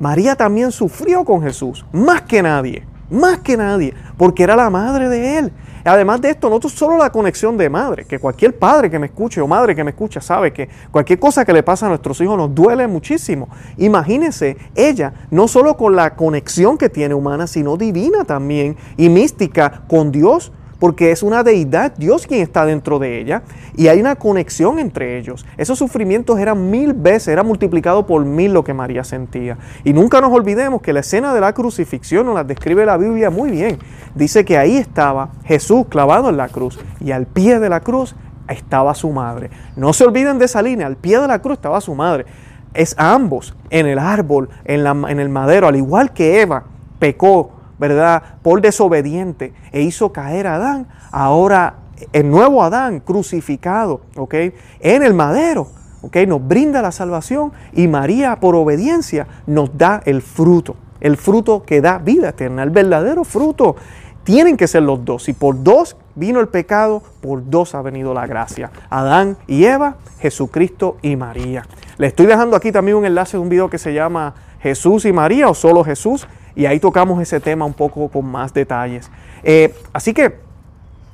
María 0.00 0.34
también 0.34 0.72
sufrió 0.72 1.26
con 1.26 1.42
Jesús, 1.42 1.84
más 1.92 2.22
que 2.22 2.40
nadie, 2.40 2.86
más 3.10 3.40
que 3.40 3.58
nadie, 3.58 3.92
porque 4.16 4.44
era 4.44 4.56
la 4.56 4.70
madre 4.70 5.10
de 5.10 5.38
él. 5.40 5.52
Además 5.86 6.20
de 6.20 6.30
esto, 6.30 6.50
no 6.50 6.60
solo 6.68 6.98
la 6.98 7.10
conexión 7.10 7.56
de 7.56 7.70
madre, 7.70 8.04
que 8.04 8.18
cualquier 8.18 8.58
padre 8.58 8.90
que 8.90 8.98
me 8.98 9.06
escuche 9.06 9.40
o 9.40 9.46
madre 9.46 9.74
que 9.74 9.84
me 9.84 9.90
escucha 9.90 10.20
sabe 10.20 10.52
que 10.52 10.68
cualquier 10.90 11.18
cosa 11.18 11.44
que 11.44 11.52
le 11.52 11.62
pasa 11.62 11.86
a 11.86 11.88
nuestros 11.88 12.20
hijos 12.20 12.36
nos 12.36 12.54
duele 12.54 12.86
muchísimo. 12.88 13.48
Imagínense 13.76 14.56
ella, 14.74 15.12
no 15.30 15.46
solo 15.46 15.76
con 15.76 15.94
la 15.94 16.16
conexión 16.16 16.76
que 16.76 16.88
tiene 16.88 17.14
humana, 17.14 17.46
sino 17.46 17.76
divina 17.76 18.24
también 18.24 18.76
y 18.96 19.08
mística 19.08 19.82
con 19.86 20.10
Dios 20.10 20.52
porque 20.78 21.10
es 21.10 21.22
una 21.22 21.42
deidad, 21.42 21.94
Dios 21.96 22.26
quien 22.26 22.42
está 22.42 22.66
dentro 22.66 22.98
de 22.98 23.20
ella, 23.20 23.42
y 23.76 23.88
hay 23.88 24.00
una 24.00 24.16
conexión 24.16 24.78
entre 24.78 25.18
ellos. 25.18 25.46
Esos 25.56 25.78
sufrimientos 25.78 26.38
eran 26.38 26.70
mil 26.70 26.92
veces, 26.92 27.28
era 27.28 27.42
multiplicado 27.42 28.06
por 28.06 28.24
mil 28.24 28.52
lo 28.52 28.64
que 28.64 28.74
María 28.74 29.04
sentía. 29.04 29.58
Y 29.84 29.92
nunca 29.92 30.20
nos 30.20 30.32
olvidemos 30.32 30.82
que 30.82 30.92
la 30.92 31.00
escena 31.00 31.34
de 31.34 31.40
la 31.40 31.52
crucifixión 31.52 32.26
nos 32.26 32.34
la 32.34 32.44
describe 32.44 32.84
la 32.84 32.96
Biblia 32.96 33.30
muy 33.30 33.50
bien. 33.50 33.78
Dice 34.14 34.44
que 34.44 34.58
ahí 34.58 34.76
estaba 34.76 35.30
Jesús 35.44 35.86
clavado 35.88 36.28
en 36.28 36.36
la 36.36 36.48
cruz, 36.48 36.78
y 37.00 37.12
al 37.12 37.26
pie 37.26 37.58
de 37.58 37.68
la 37.68 37.80
cruz 37.80 38.14
estaba 38.48 38.94
su 38.94 39.10
madre. 39.10 39.50
No 39.76 39.92
se 39.92 40.04
olviden 40.04 40.38
de 40.38 40.44
esa 40.44 40.62
línea, 40.62 40.86
al 40.86 40.96
pie 40.96 41.18
de 41.18 41.28
la 41.28 41.40
cruz 41.40 41.54
estaba 41.54 41.80
su 41.80 41.94
madre. 41.94 42.26
Es 42.74 42.94
ambos, 42.98 43.54
en 43.70 43.86
el 43.86 43.98
árbol, 43.98 44.50
en, 44.64 44.84
la, 44.84 44.90
en 44.90 45.18
el 45.18 45.30
madero, 45.30 45.66
al 45.66 45.76
igual 45.76 46.12
que 46.12 46.42
Eva 46.42 46.64
pecó 46.98 47.55
¿verdad? 47.78 48.22
Por 48.42 48.60
desobediente 48.60 49.52
e 49.72 49.82
hizo 49.82 50.12
caer 50.12 50.46
a 50.46 50.56
Adán, 50.56 50.88
ahora 51.10 51.74
el 52.12 52.30
nuevo 52.30 52.62
Adán 52.62 53.00
crucificado, 53.00 54.02
¿ok? 54.16 54.34
En 54.80 55.02
el 55.02 55.14
madero, 55.14 55.68
¿ok? 56.02 56.16
Nos 56.28 56.46
brinda 56.46 56.82
la 56.82 56.92
salvación 56.92 57.52
y 57.72 57.88
María 57.88 58.38
por 58.40 58.54
obediencia 58.54 59.26
nos 59.46 59.76
da 59.76 60.02
el 60.04 60.22
fruto, 60.22 60.76
el 61.00 61.16
fruto 61.16 61.62
que 61.64 61.80
da 61.80 61.98
vida 61.98 62.30
eterna, 62.30 62.62
el 62.62 62.70
verdadero 62.70 63.24
fruto. 63.24 63.76
Tienen 64.24 64.56
que 64.56 64.66
ser 64.66 64.82
los 64.82 65.04
dos. 65.04 65.28
Y 65.28 65.34
por 65.34 65.62
dos 65.62 65.96
vino 66.16 66.40
el 66.40 66.48
pecado, 66.48 67.00
por 67.20 67.48
dos 67.48 67.76
ha 67.76 67.82
venido 67.82 68.12
la 68.12 68.26
gracia. 68.26 68.72
Adán 68.90 69.36
y 69.46 69.64
Eva, 69.64 69.98
Jesucristo 70.18 70.96
y 71.00 71.14
María. 71.14 71.62
Le 71.96 72.08
estoy 72.08 72.26
dejando 72.26 72.56
aquí 72.56 72.72
también 72.72 72.96
un 72.96 73.06
enlace 73.06 73.36
de 73.36 73.42
un 73.44 73.48
video 73.48 73.70
que 73.70 73.78
se 73.78 73.94
llama 73.94 74.34
Jesús 74.60 75.04
y 75.04 75.12
María 75.12 75.48
o 75.48 75.54
solo 75.54 75.84
Jesús 75.84 76.26
y 76.56 76.66
ahí 76.66 76.80
tocamos 76.80 77.20
ese 77.20 77.38
tema 77.38 77.64
un 77.64 77.74
poco 77.74 78.08
con 78.08 78.24
más 78.24 78.52
detalles. 78.52 79.10
Eh, 79.44 79.72
así 79.92 80.12
que 80.12 80.38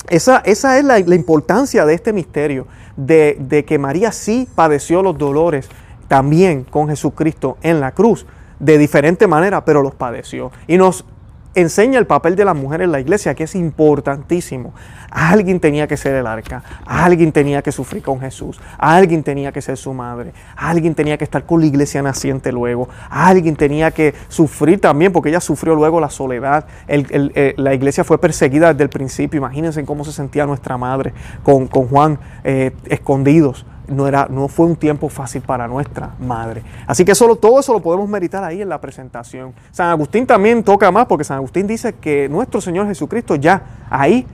esa, 0.09 0.39
esa 0.39 0.79
es 0.79 0.85
la, 0.85 0.99
importancia 0.99 1.85
de 1.85 1.95
este 1.95 2.13
misterio, 2.13 2.67
de, 2.97 3.37
de 3.41 3.65
que 3.65 3.79
María 3.79 4.13
sí 4.13 4.49
padeció 4.55 5.03
los 5.03 5.19
dolores 5.19 5.69
también 6.09 6.65
con 6.65 6.89
Jesucristo 6.89 7.59
en 7.63 7.81
la 7.81 7.93
cruz 7.93 8.27
de 8.59 8.79
diferente 8.79 9.27
manera, 9.27 9.65
pero 9.65 9.83
los 9.83 9.95
padeció. 9.95 10.53
Y 10.69 10.77
nos 10.79 11.05
enseña 11.55 11.99
el 11.99 12.07
papel 12.07 12.37
de 12.37 12.45
la 12.45 12.55
mujer 12.55 12.83
en 12.83 12.93
la 12.93 13.01
iglesia, 13.01 13.35
que 13.35 13.45
es 13.45 13.55
importantísimo. 13.55 14.73
Alguien 15.11 15.61
tenía 15.61 15.87
que 15.87 15.97
ser 15.97 16.15
el 16.15 16.27
arca, 16.27 16.63
alguien 16.87 17.33
tenía 17.33 17.63
que 17.63 17.73
sufrir 17.73 18.03
con 18.03 18.21
Jesús, 18.21 18.61
alguien 18.79 19.23
tenía 19.23 19.53
que 19.53 19.61
ser 19.61 19.77
su 19.77 19.93
madre, 19.93 20.33
alguien 20.57 20.95
tenía 20.95 21.19
que 21.19 21.25
estar 21.25 21.45
con 21.45 21.61
la 21.61 21.67
iglesia 21.67 22.01
naciente 22.03 22.51
luego, 22.51 22.89
alguien 23.11 23.57
tenía 23.57 23.91
que 23.91 24.15
sufrir 24.29 24.81
también, 24.81 25.13
porque 25.13 25.29
ella 25.29 25.41
sufrió 25.41 25.75
luego 25.75 26.01
la 26.01 26.11
soledad. 26.11 26.67
Eh, 26.89 27.55
la 27.57 27.75
iglesia 27.75 28.05
fue 28.05 28.19
perseguida 28.19 28.73
desde 28.73 28.85
el 28.85 28.91
principio, 28.91 29.39
imagínense 29.39 29.85
cómo 29.85 30.05
se 30.05 30.13
sentía 30.13 30.47
nuestra 30.47 30.79
madre 30.79 31.13
con, 31.43 31.69
Juan 31.69 32.19
eh, 32.45 32.73
escondidos 32.87 33.67
no, 33.93 34.07
era, 34.07 34.27
no 34.29 34.49
fue 34.49 34.67
un 34.67 34.77
tiempo 34.77 35.09
fácil 35.09 35.43
para 35.43 35.69
nuestra 35.69 36.15
madre. 36.19 36.63
Así 36.87 37.05
que 37.05 37.15
solo, 37.15 37.37
todo 37.37 37.61
eso 37.61 37.73
lo 37.73 37.81
podemos 37.81 38.09
meditar 38.09 38.43
ahí 38.45 38.63
en 38.63 38.69
la 38.69 38.81
presentación. 38.81 39.53
San 39.71 39.89
Agustín 39.89 40.27
también 40.27 40.63
toca 40.63 40.91
más 40.91 41.07
porque 41.07 41.25
San 41.25 41.37
Agustín 41.37 41.67
dice 41.67 41.95
que 41.95 42.29
nuestro 42.29 42.61
Señor 42.61 42.87
Jesucristo 42.87 43.37
ya 43.37 43.63
ahí 43.91 44.27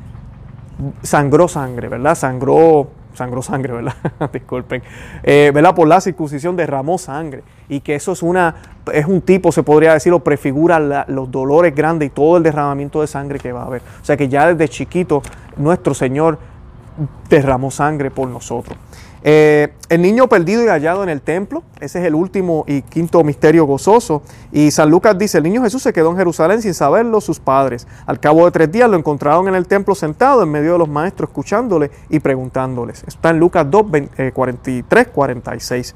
sangró 1.03 1.49
sangre, 1.49 1.89
¿verdad? 1.89 2.15
Sangró, 2.15 2.89
sangró 3.15 3.43
sangre, 3.43 3.73
¿verdad? 3.73 3.95
Disculpen. 4.33 4.83
Eh, 5.23 5.51
¿Verdad? 5.53 5.75
Por 5.75 5.89
la 5.89 6.01
circuncisión 6.01 6.57
derramó 6.57 6.99
sangre. 6.99 7.43
Y 7.69 7.81
que 7.81 7.95
eso 7.95 8.13
es 8.13 8.23
una, 8.23 8.55
es 8.93 9.07
un 9.07 9.21
tipo, 9.21 9.53
se 9.53 9.63
podría 9.63 9.93
decir, 9.93 10.13
o 10.13 10.21
prefigura 10.21 11.05
los 11.09 11.31
dolores 11.31 11.75
grandes 11.75 12.09
y 12.09 12.11
todo 12.11 12.37
el 12.37 12.43
derramamiento 12.43 13.01
de 13.01 13.07
sangre 13.07 13.39
que 13.39 13.53
va 13.53 13.63
a 13.63 13.67
haber. 13.67 13.83
O 14.01 14.05
sea 14.05 14.17
que 14.17 14.29
ya 14.29 14.47
desde 14.53 14.69
chiquito 14.69 15.23
nuestro 15.57 15.95
Señor 15.95 16.39
derramó 17.29 17.71
sangre 17.71 18.11
por 18.11 18.29
nosotros. 18.29 18.79
Eh, 19.31 19.75
el 19.91 20.01
niño 20.01 20.27
perdido 20.27 20.65
y 20.65 20.69
hallado 20.69 21.03
en 21.03 21.11
el 21.11 21.21
templo, 21.21 21.63
ese 21.81 21.99
es 21.99 22.07
el 22.07 22.15
último 22.15 22.65
y 22.67 22.81
quinto 22.81 23.23
misterio 23.23 23.67
gozoso. 23.67 24.23
Y 24.53 24.71
San 24.71 24.89
Lucas 24.89 25.19
dice, 25.19 25.37
el 25.37 25.45
niño 25.45 25.63
Jesús 25.63 25.83
se 25.83 25.93
quedó 25.93 26.13
en 26.13 26.17
Jerusalén 26.17 26.63
sin 26.63 26.73
saberlo 26.73 27.21
sus 27.21 27.39
padres. 27.39 27.87
Al 28.07 28.21
cabo 28.21 28.47
de 28.47 28.53
tres 28.53 28.73
días 28.73 28.89
lo 28.89 28.97
encontraron 28.97 29.47
en 29.47 29.55
el 29.55 29.67
templo 29.67 29.95
sentado 29.95 30.43
en 30.43 30.51
medio 30.51 30.73
de 30.73 30.79
los 30.79 30.89
maestros, 30.89 31.29
escuchándole 31.29 31.91
y 32.09 32.21
preguntándoles. 32.21 33.05
Está 33.07 33.29
en 33.29 33.39
Lucas 33.39 33.67
2, 33.71 33.85
43, 34.33 35.09
46. 35.09 35.95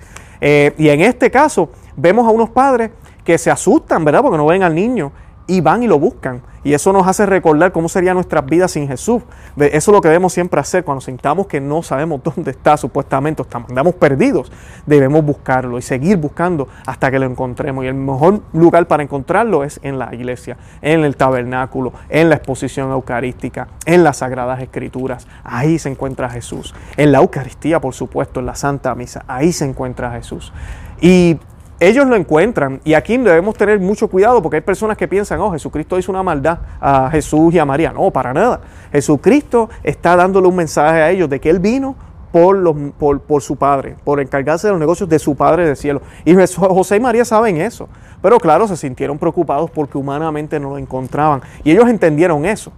y 0.76 0.88
en 0.90 1.00
este 1.00 1.30
caso 1.30 1.70
vemos 1.96 2.26
a 2.26 2.30
unos 2.32 2.50
padres 2.50 2.90
que 3.24 3.38
se 3.38 3.50
asustan, 3.50 4.04
¿verdad? 4.04 4.20
Porque 4.20 4.36
no 4.36 4.44
ven 4.44 4.62
al 4.62 4.74
niño 4.74 5.10
y 5.46 5.61
van 5.61 5.83
y 5.83 5.87
lo 5.87 5.98
buscan. 5.98 6.42
Y 6.64 6.74
eso 6.74 6.92
nos 6.92 7.09
hace 7.09 7.26
recordar 7.26 7.72
cómo 7.72 7.88
sería 7.88 8.14
nuestra 8.14 8.40
vida 8.40 8.68
sin 8.68 8.87
Jesús. 8.87 9.22
Eso 9.57 9.90
es 9.90 9.94
lo 9.94 10.00
que 10.00 10.09
debemos 10.09 10.33
siempre 10.33 10.61
hacer 10.61 10.85
cuando 10.85 11.00
sintamos 11.00 11.48
que 11.48 11.61
no 11.61 11.83
sabemos 11.83 12.22
dónde 12.24 12.52
está 12.52 12.76
supuestamente, 12.76 13.42
estamos, 13.42 13.68
andamos 13.68 13.94
perdidos. 13.94 14.52
Debemos 14.87 15.24
buscarlo 15.24 15.78
y 15.78 15.83
seguir 15.83 16.18
buscando 16.18 16.68
hasta 16.87 17.11
que 17.11 17.18
lo 17.18 17.26
encontremos. 17.26 17.85
Y 17.85 17.88
el 17.88 17.94
mejor 17.94 18.42
lugar 18.52 18.87
para 18.87 19.02
encontrarlo 19.02 19.64
es 19.64 19.81
en 19.83 19.98
la 19.98 20.14
iglesia, 20.14 20.57
en 20.81 21.05
el 21.05 21.16
tabernáculo, 21.16 21.92
en 22.09 22.28
la 22.28 22.37
exposición 22.37 22.92
eucarística, 22.92 23.68
en 23.85 24.05
las 24.05 24.18
sagradas 24.18 24.61
escrituras. 24.61 25.26
Ahí 25.42 25.78
se 25.78 25.88
encuentra 25.88 26.31
Jesús. 26.31 26.74
En 26.96 27.11
la 27.11 27.18
Eucaristía, 27.18 27.81
por 27.81 27.94
supuesto, 27.94 28.38
en 28.40 28.46
la 28.46 28.55
Santa 28.55 28.94
Misa. 28.94 29.24
Ahí 29.26 29.52
se 29.52 29.64
encuentra 29.64 30.12
Jesús. 30.12 30.52
Y 31.00 31.38
ellos 31.82 32.06
lo 32.06 32.14
encuentran 32.14 32.80
y 32.84 32.94
aquí 32.94 33.16
debemos 33.16 33.56
tener 33.56 33.80
mucho 33.80 34.08
cuidado 34.08 34.40
porque 34.40 34.58
hay 34.58 34.62
personas 34.62 34.96
que 34.96 35.08
piensan, 35.08 35.40
oh, 35.40 35.50
Jesucristo 35.50 35.98
hizo 35.98 36.12
una 36.12 36.22
maldad 36.22 36.58
a 36.80 37.10
Jesús 37.10 37.52
y 37.52 37.58
a 37.58 37.64
María. 37.64 37.92
No, 37.92 38.10
para 38.10 38.32
nada. 38.32 38.60
Jesucristo 38.92 39.68
está 39.82 40.14
dándole 40.14 40.46
un 40.46 40.54
mensaje 40.54 41.02
a 41.02 41.10
ellos 41.10 41.28
de 41.28 41.40
que 41.40 41.50
Él 41.50 41.58
vino 41.58 41.96
por, 42.30 43.42
su 43.42 43.56
Padre, 43.56 43.96
por 44.04 44.20
encargarse 44.20 44.68
de 44.68 44.72
los 44.72 44.80
negocios 44.80 45.08
de 45.08 45.18
su 45.18 45.34
Padre 45.34 45.66
del 45.66 45.76
cielo. 45.76 46.00
Y 46.24 46.34
José 46.34 46.96
y 46.96 47.00
María 47.00 47.24
saben 47.24 47.60
eso. 47.60 47.88
Pero 48.22 48.38
claro, 48.38 48.68
se 48.68 48.76
sintieron 48.76 49.18
preocupados 49.18 49.70
porque 49.70 49.98
humanamente 49.98 50.60
no 50.60 50.70
lo 50.70 50.78
encontraban. 50.78 51.42
Y 51.64 51.72
ellos 51.72 51.88
entendieron 51.88 52.46
eso. 52.46 52.72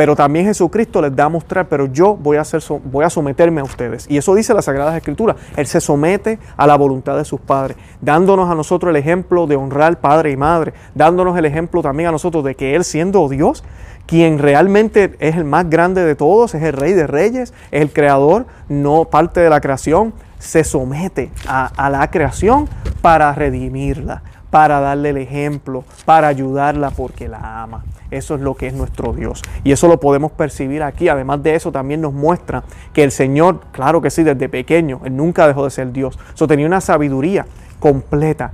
Pero 0.00 0.16
también 0.16 0.46
Jesucristo 0.46 1.02
les 1.02 1.14
da 1.14 1.26
a 1.26 1.28
mostrar, 1.28 1.68
pero 1.68 1.84
yo 1.84 2.16
voy 2.16 2.38
a, 2.38 2.42
voy 2.84 3.04
a 3.04 3.10
someterme 3.10 3.60
a 3.60 3.64
ustedes. 3.64 4.06
Y 4.08 4.16
eso 4.16 4.34
dice 4.34 4.54
la 4.54 4.62
Sagrada 4.62 4.96
Escritura. 4.96 5.36
Él 5.58 5.66
se 5.66 5.78
somete 5.78 6.38
a 6.56 6.66
la 6.66 6.76
voluntad 6.76 7.18
de 7.18 7.26
sus 7.26 7.38
padres, 7.38 7.76
dándonos 8.00 8.48
a 8.48 8.54
nosotros 8.54 8.88
el 8.88 8.96
ejemplo 8.96 9.46
de 9.46 9.56
honrar 9.56 10.00
padre 10.00 10.30
y 10.30 10.38
madre, 10.38 10.72
dándonos 10.94 11.36
el 11.36 11.44
ejemplo 11.44 11.82
también 11.82 12.08
a 12.08 12.12
nosotros 12.12 12.42
de 12.44 12.54
que 12.54 12.74
Él 12.76 12.84
siendo 12.84 13.28
Dios, 13.28 13.62
quien 14.06 14.38
realmente 14.38 15.16
es 15.18 15.36
el 15.36 15.44
más 15.44 15.68
grande 15.68 16.02
de 16.02 16.14
todos, 16.14 16.54
es 16.54 16.62
el 16.62 16.72
rey 16.72 16.94
de 16.94 17.06
reyes, 17.06 17.52
es 17.70 17.82
el 17.82 17.92
creador, 17.92 18.46
no 18.70 19.04
parte 19.04 19.40
de 19.40 19.50
la 19.50 19.60
creación, 19.60 20.14
se 20.38 20.64
somete 20.64 21.30
a 21.46 21.90
la 21.90 22.10
creación 22.10 22.70
para 23.02 23.34
redimirla, 23.34 24.22
para 24.50 24.80
darle 24.80 25.10
el 25.10 25.16
ejemplo, 25.16 25.84
para 26.04 26.28
ayudarla 26.28 26.90
porque 26.90 27.28
la 27.28 27.62
ama. 27.62 27.84
Eso 28.10 28.34
es 28.34 28.40
lo 28.40 28.54
que 28.54 28.66
es 28.66 28.74
nuestro 28.74 29.12
Dios. 29.12 29.42
Y 29.62 29.72
eso 29.72 29.86
lo 29.86 30.00
podemos 30.00 30.32
percibir 30.32 30.82
aquí. 30.82 31.08
Además 31.08 31.42
de 31.42 31.54
eso, 31.54 31.70
también 31.70 32.00
nos 32.00 32.12
muestra 32.12 32.64
que 32.92 33.04
el 33.04 33.12
Señor, 33.12 33.60
claro 33.70 34.00
que 34.00 34.10
sí, 34.10 34.24
desde 34.24 34.48
pequeño, 34.48 35.00
Él 35.04 35.16
nunca 35.16 35.46
dejó 35.46 35.64
de 35.64 35.70
ser 35.70 35.92
Dios. 35.92 36.18
Eso 36.34 36.48
tenía 36.48 36.66
una 36.66 36.80
sabiduría 36.80 37.46
completa, 37.78 38.50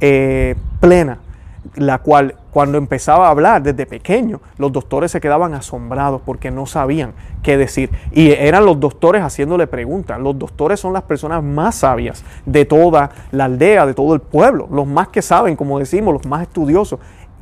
eh, 0.00 0.54
plena, 0.78 1.18
la 1.76 1.98
cual 1.98 2.34
cuando 2.50 2.78
empezaba 2.78 3.28
a 3.28 3.30
hablar 3.30 3.62
desde 3.62 3.86
pequeño, 3.86 4.40
los 4.58 4.72
doctores 4.72 5.10
se 5.12 5.20
quedaban 5.20 5.54
asombrados 5.54 6.20
porque 6.24 6.50
no 6.50 6.66
sabían 6.66 7.12
qué 7.42 7.56
decir. 7.56 7.90
Y 8.12 8.30
eran 8.32 8.64
los 8.64 8.80
doctores 8.80 9.22
haciéndole 9.22 9.66
preguntas. 9.66 10.18
Los 10.20 10.38
doctores 10.38 10.80
son 10.80 10.92
las 10.92 11.02
personas 11.02 11.42
más 11.42 11.76
sabias 11.76 12.24
de 12.46 12.64
toda 12.64 13.10
la 13.30 13.44
aldea, 13.44 13.86
de 13.86 13.94
todo 13.94 14.14
el 14.14 14.20
pueblo, 14.20 14.68
los 14.70 14.86
más 14.86 15.08
que 15.08 15.22
saben, 15.22 15.56
como 15.56 15.78
decimos, 15.78 16.14
los 16.14 16.26
más 16.26 16.42
estudiosos. 16.42 16.98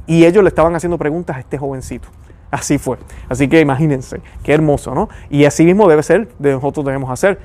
Y 0.07 0.25
ellos 0.25 0.43
le 0.43 0.49
estaban 0.49 0.75
haciendo 0.75 0.99
preguntas 0.99 1.37
a 1.37 1.41
este 1.41 1.59
jovencito. 1.59 2.09
Así 2.51 2.79
fue. 2.79 2.97
Así 3.29 3.49
que 3.49 3.61
imagínense, 3.61 4.21
qué 4.43 4.55
hermoso, 4.55 4.95
¿no? 4.95 5.09
Y 5.29 5.45
así 5.45 5.65
mismo 5.65 5.89
debe 5.89 6.03
ser, 6.03 6.29
de 6.39 6.53
nosotros 6.53 6.85
debemos 6.85 7.11
hacer. 7.11 7.39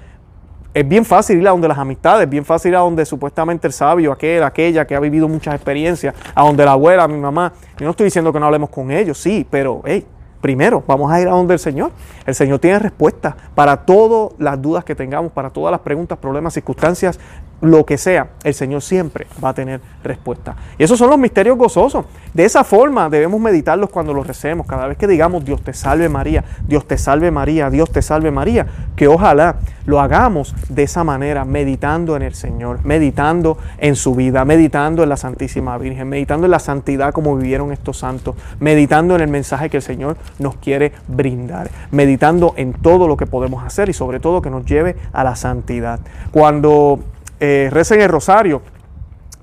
Es 0.74 0.88
bien 0.88 1.06
fácil 1.06 1.40
ir 1.40 1.48
a 1.48 1.52
donde 1.52 1.68
las 1.68 1.78
amistades, 1.78 2.28
bien 2.28 2.44
fácil 2.44 2.70
ir 2.70 2.78
a 2.78 2.80
donde 2.80 3.06
supuestamente 3.06 3.68
el 3.68 3.74
sabio, 3.74 4.12
aquel, 4.12 4.42
aquella 4.42 4.88
que 4.88 4.96
ha 4.96 5.00
vivido 5.00 5.28
muchas 5.28 5.54
experiencias, 5.54 6.16
a 6.34 6.44
donde 6.44 6.66
la 6.66 6.72
abuela, 6.72 7.08
mi 7.08 7.20
mamá. 7.20 7.54
Yo 7.78 7.86
no 7.86 7.92
estoy 7.92 8.06
diciendo 8.06 8.34
que 8.34 8.40
no 8.40 8.48
hablemos 8.48 8.72
con 8.72 8.90
ellos, 8.90 9.20
sí, 9.20 9.46
pero 9.48 9.84
hey, 9.86 10.04
primero 10.42 10.84
vamos 10.88 11.12
a 11.12 11.22
ir 11.22 11.28
a 11.28 11.32
donde 11.32 11.54
el 11.54 11.60
Señor. 11.60 11.92
El 12.26 12.34
Señor 12.34 12.58
tiene 12.58 12.80
respuesta 12.80 13.38
para 13.54 13.78
todas 13.86 14.34
las 14.40 14.60
dudas 14.60 14.84
que 14.84 14.96
tengamos, 14.96 15.32
para 15.32 15.52
todas 15.52 15.72
las 15.72 15.82
preguntas, 15.82 16.18
problemas, 16.18 16.56
circunstancias 16.56 17.20
lo 17.64 17.86
que 17.86 17.98
sea, 17.98 18.28
el 18.44 18.54
Señor 18.54 18.82
siempre 18.82 19.26
va 19.42 19.50
a 19.50 19.54
tener 19.54 19.80
respuesta. 20.04 20.54
Y 20.78 20.84
esos 20.84 21.00
son 21.00 21.10
los 21.10 21.18
misterios 21.18 21.58
gozosos. 21.58 22.06
De 22.34 22.44
esa 22.44 22.66
forma 22.66 23.10
debemos 23.10 23.40
meditarlos 23.40 23.90
cuando 23.90 24.14
los 24.14 24.28
recemos. 24.28 24.68
Cada 24.68 24.86
vez 24.86 24.98
que 24.98 25.08
digamos 25.08 25.46
Dios 25.46 25.62
te 25.62 25.74
salve 25.74 26.10
María, 26.10 26.44
Dios 26.68 26.86
te 26.86 26.98
salve 26.98 27.32
María, 27.32 27.70
Dios 27.70 27.90
te 27.90 28.02
salve 28.02 28.32
María, 28.32 28.68
que 28.98 29.08
ojalá 29.08 29.56
lo 29.86 30.02
hagamos 30.02 30.54
de 30.68 30.84
esa 30.84 31.06
manera, 31.06 31.46
meditando 31.46 32.18
en 32.18 32.24
el 32.24 32.36
Señor, 32.36 32.80
meditando 32.84 33.58
en 33.78 33.96
su 33.96 34.14
vida, 34.14 34.44
meditando 34.44 35.02
en 35.04 35.08
la 35.08 35.18
Santísima 35.18 35.78
Virgen, 35.78 36.10
meditando 36.10 36.46
en 36.46 36.52
la 36.52 36.60
santidad 36.60 37.14
como 37.14 37.38
vivieron 37.38 37.72
estos 37.72 37.98
santos, 37.98 38.36
meditando 38.60 39.16
en 39.16 39.22
el 39.22 39.30
mensaje 39.30 39.70
que 39.70 39.78
el 39.78 39.84
Señor 39.84 40.18
nos 40.38 40.58
quiere 40.58 40.92
brindar, 41.08 41.70
meditando 41.92 42.56
en 42.58 42.74
todo 42.74 43.08
lo 43.08 43.16
que 43.16 43.26
podemos 43.26 43.64
hacer 43.64 43.88
y 43.88 43.94
sobre 43.94 44.20
todo 44.20 44.42
que 44.42 44.50
nos 44.50 44.66
lleve 44.66 44.98
a 45.14 45.24
la 45.24 45.38
santidad. 45.38 46.02
Cuando 46.32 47.00
eh, 47.46 47.70
recen 47.70 48.00
el 48.00 48.08
rosario, 48.08 48.62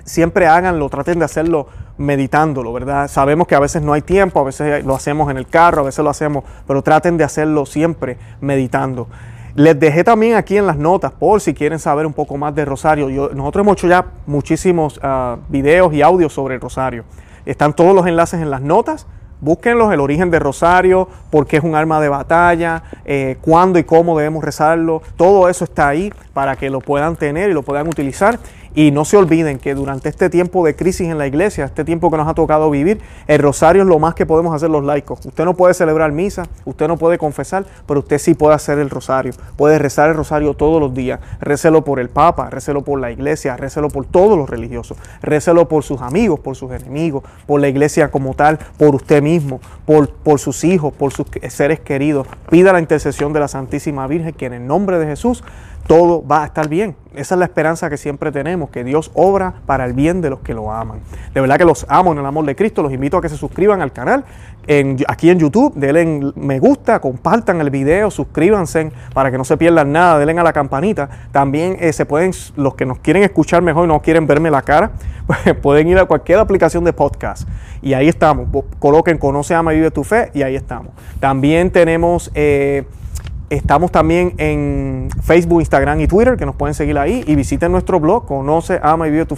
siempre 0.07 0.47
háganlo, 0.47 0.89
traten 0.89 1.19
de 1.19 1.27
hacerlo 1.27 1.67
meditándolo, 1.99 2.73
¿verdad? 2.73 3.09
Sabemos 3.09 3.47
que 3.47 3.55
a 3.55 3.61
veces 3.61 3.83
no 3.83 3.93
hay 3.93 4.01
tiempo, 4.01 4.41
a 4.41 4.45
veces 4.45 4.87
lo 4.87 4.95
hacemos 4.95 5.31
en 5.31 5.37
el 5.37 5.47
carro, 5.47 5.83
a 5.83 5.85
veces 5.85 6.03
lo 6.03 6.09
hacemos, 6.09 6.45
pero 6.67 6.81
traten 6.81 7.19
de 7.19 7.25
hacerlo 7.25 7.67
siempre 7.67 8.17
meditando. 8.41 9.07
Les 9.55 9.79
dejé 9.79 10.03
también 10.03 10.37
aquí 10.37 10.57
en 10.57 10.67
las 10.67 10.79
notas 10.79 11.13
por 11.13 11.43
si 11.43 11.53
quieren 11.53 11.79
saber 11.79 12.07
un 12.07 12.15
poco 12.15 12.39
más 12.39 12.55
de 12.55 12.65
rosario. 12.65 13.11
nosotros 13.35 13.65
hemos 13.65 13.77
hecho 13.77 13.89
ya 13.89 14.07
muchísimos 14.25 14.99
uh, 15.05 15.37
videos 15.51 15.93
y 15.93 16.01
audios 16.01 16.33
sobre 16.33 16.55
el 16.55 16.63
rosario. 16.63 17.05
Están 17.45 17.75
todos 17.75 17.95
los 17.95 18.07
enlaces 18.07 18.41
en 18.41 18.49
las 18.49 18.63
notas. 18.63 19.07
Búsquenlos, 19.41 19.93
el 19.93 20.01
origen 20.01 20.31
de 20.31 20.39
Rosario, 20.39 21.09
por 21.31 21.47
qué 21.47 21.57
es 21.57 21.65
un 21.65 21.75
arma 21.75 22.01
de 22.01 22.09
batalla, 22.09 22.83
eh, 23.05 23.39
cuándo 23.41 23.79
y 23.79 23.85
cómo 23.85 24.17
debemos 24.19 24.45
rezarlo. 24.45 25.03
Todo 25.17 25.49
eso 25.49 25.65
está 25.65 25.89
ahí 25.89 26.13
para 26.35 26.57
que 26.57 26.69
lo 26.69 26.81
puedan 26.81 27.17
tener 27.17 27.51
y 27.51 27.55
lo 27.55 27.63
puedan 27.63 27.89
utilizar. 27.89 28.39
Y 28.75 28.93
no 28.93 29.05
se 29.05 29.17
olviden 29.17 29.59
que 29.59 29.75
durante 29.75 30.09
este 30.09 30.31
tiempo 30.31 30.65
de 30.65 30.77
crisis 30.77 31.09
en 31.09 31.19
la 31.19 31.27
iglesia, 31.27 31.65
este 31.65 31.85
tiempo 31.85 32.11
que 32.11 32.17
nos 32.17 32.29
ha 32.29 32.35
tocado 32.35 32.71
vivir, 32.71 33.01
el 33.27 33.41
rosario 33.41 33.83
es 33.83 33.89
lo 33.89 33.99
más 33.99 34.15
que 34.15 34.27
podemos 34.27 34.55
hacer 34.55 34.71
los 34.71 34.85
laicos. 34.85 35.27
Usted 35.27 35.45
no 35.45 35.55
puede 35.55 35.75
celebrar 35.75 36.13
misa, 36.13 36.47
usted 36.65 36.87
no 36.87 36.97
puede 36.97 37.19
confesar, 37.19 37.65
pero 37.87 38.01
usted 38.01 38.19
sí 38.19 38.35
puede 38.35 38.55
hacer 38.55 38.79
el 38.79 38.89
rosario. 38.89 39.33
Puede 39.57 39.79
rezar 39.79 40.11
el 40.11 40.15
rosario 40.15 40.55
todos 40.55 40.81
los 40.81 40.95
días. 40.95 41.19
Récelo 41.41 41.83
por 41.83 41.99
el 41.99 42.11
Papa, 42.11 42.49
récelo 42.49 42.83
por 42.83 43.01
la 43.01 43.11
iglesia, 43.11 43.57
récelo 43.57 43.89
por 43.89 44.07
todos 44.07 44.39
los 44.39 44.49
religiosos. 44.49 44.97
Récelo 45.21 45.69
por 45.69 45.83
sus 45.83 46.01
amigos, 46.01 46.39
por 46.39 46.55
sus 46.55 46.71
enemigos, 46.71 47.25
por 47.47 47.61
la 47.61 47.69
iglesia 47.69 48.11
como 48.11 48.35
tal, 48.35 48.59
por 48.79 48.95
usted 48.95 49.21
mismo, 49.21 49.61
por, 49.85 50.11
por 50.11 50.39
sus 50.39 50.63
hijos, 50.63 50.93
por 50.93 51.13
sus 51.13 51.27
seres 51.49 51.81
queridos. 51.81 52.29
Pida 52.51 52.73
la 52.73 52.81
intercesión 52.81 53.33
de 53.33 53.41
la 53.41 53.49
Santísima 53.49 54.07
Virgen 54.07 54.33
que 54.33 54.47
en 54.47 54.53
el 54.53 54.67
nombre 54.67 54.99
de 54.99 55.07
Jesús 55.07 55.43
todo 55.91 56.25
va 56.25 56.45
a 56.45 56.47
estar 56.47 56.69
bien. 56.69 56.95
Esa 57.17 57.35
es 57.35 57.39
la 57.41 57.47
esperanza 57.47 57.91
que 57.91 57.97
siempre 57.97 58.31
tenemos, 58.31 58.71
que 58.71 58.85
Dios 58.85 59.11
obra 59.13 59.55
para 59.67 59.85
el 59.85 59.93
bien 59.93 60.21
de 60.21 60.31
los 60.31 60.39
que 60.39 60.55
lo 60.55 60.71
aman. 60.71 61.01
De 61.35 61.41
verdad 61.41 61.59
que 61.59 61.65
los 61.65 61.85
amo 61.89 62.13
en 62.13 62.19
el 62.19 62.27
amor 62.27 62.45
de 62.45 62.55
Cristo. 62.55 62.81
Los 62.81 62.93
invito 62.93 63.17
a 63.17 63.21
que 63.21 63.29
se 63.29 63.37
suscriban 63.37 63.83
al 63.83 63.93
canal 63.93 64.25
en, 64.69 64.99
aquí 65.09 65.31
en 65.31 65.41
YouTube, 65.41 65.73
denle 65.75 66.33
me 66.37 66.61
gusta, 66.61 67.01
compartan 67.01 67.61
el 67.61 67.71
video, 67.71 68.09
suscríbanse 68.13 68.93
para 69.13 69.33
que 69.33 69.39
no 69.39 69.43
se 69.43 69.57
pierdan 69.57 69.91
nada, 69.91 70.21
denle 70.21 70.39
a 70.39 70.45
la 70.45 70.53
campanita. 70.53 71.11
También 71.33 71.77
eh, 71.81 71.93
se 71.93 72.07
pueden, 72.07 72.31
los 72.55 72.77
que 72.77 72.87
nos 72.87 73.01
quieren 73.01 73.25
escuchar 73.25 73.61
mejor 73.61 73.87
y 73.87 73.89
no 73.89 74.01
quieren 74.01 74.29
verme 74.29 74.49
la 74.49 74.63
cara, 74.63 74.93
pues 75.27 75.57
pueden 75.61 75.89
ir 75.89 75.99
a 75.99 76.05
cualquier 76.05 76.39
aplicación 76.39 76.85
de 76.85 76.93
podcast. 76.93 77.49
Y 77.83 77.95
ahí 77.95 78.07
estamos. 78.07 78.47
Coloquen 78.79 79.19
Conoce, 79.19 79.57
Ama 79.57 79.75
y 79.75 79.79
Vive 79.79 79.91
tu 79.91 80.05
Fe 80.05 80.31
y 80.35 80.43
ahí 80.43 80.55
estamos. 80.55 80.93
También 81.19 81.73
tenemos... 81.73 82.31
Eh, 82.37 82.85
Estamos 83.51 83.91
también 83.91 84.35
en 84.39 85.09
Facebook, 85.25 85.59
Instagram 85.59 86.01
y 86.01 86.07
Twitter, 86.07 86.37
que 86.37 86.47
nos 86.47 86.55
pueden 86.55 86.73
seguir 86.73 86.97
ahí. 86.97 87.25
Y 87.27 87.35
visiten 87.35 87.73
nuestro 87.73 87.99
blog, 87.99 88.25
conoce, 88.25 88.81
y 88.81 89.11
vive 89.11 89.27
tu 89.27 89.37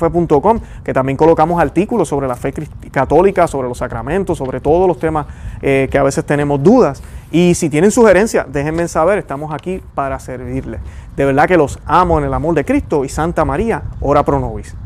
que 0.84 0.92
también 0.92 1.16
colocamos 1.16 1.58
artículos 1.58 2.08
sobre 2.08 2.28
la 2.28 2.36
fe 2.36 2.52
católica, 2.90 3.46
sobre 3.46 3.68
los 3.68 3.78
sacramentos, 3.78 4.36
sobre 4.36 4.60
todos 4.60 4.86
los 4.86 4.98
temas 4.98 5.24
eh, 5.62 5.88
que 5.90 5.96
a 5.96 6.02
veces 6.02 6.26
tenemos 6.26 6.62
dudas. 6.62 7.02
Y 7.30 7.54
si 7.54 7.70
tienen 7.70 7.90
sugerencias, 7.90 8.44
déjenme 8.52 8.86
saber, 8.86 9.16
estamos 9.16 9.50
aquí 9.50 9.80
para 9.94 10.18
servirles. 10.18 10.80
De 11.16 11.24
verdad 11.24 11.48
que 11.48 11.56
los 11.56 11.78
amo 11.86 12.18
en 12.18 12.26
el 12.26 12.34
amor 12.34 12.54
de 12.54 12.66
Cristo 12.66 13.06
y 13.06 13.08
Santa 13.08 13.46
María, 13.46 13.82
ora 14.02 14.22
pro 14.22 14.38
nobis. 14.38 14.76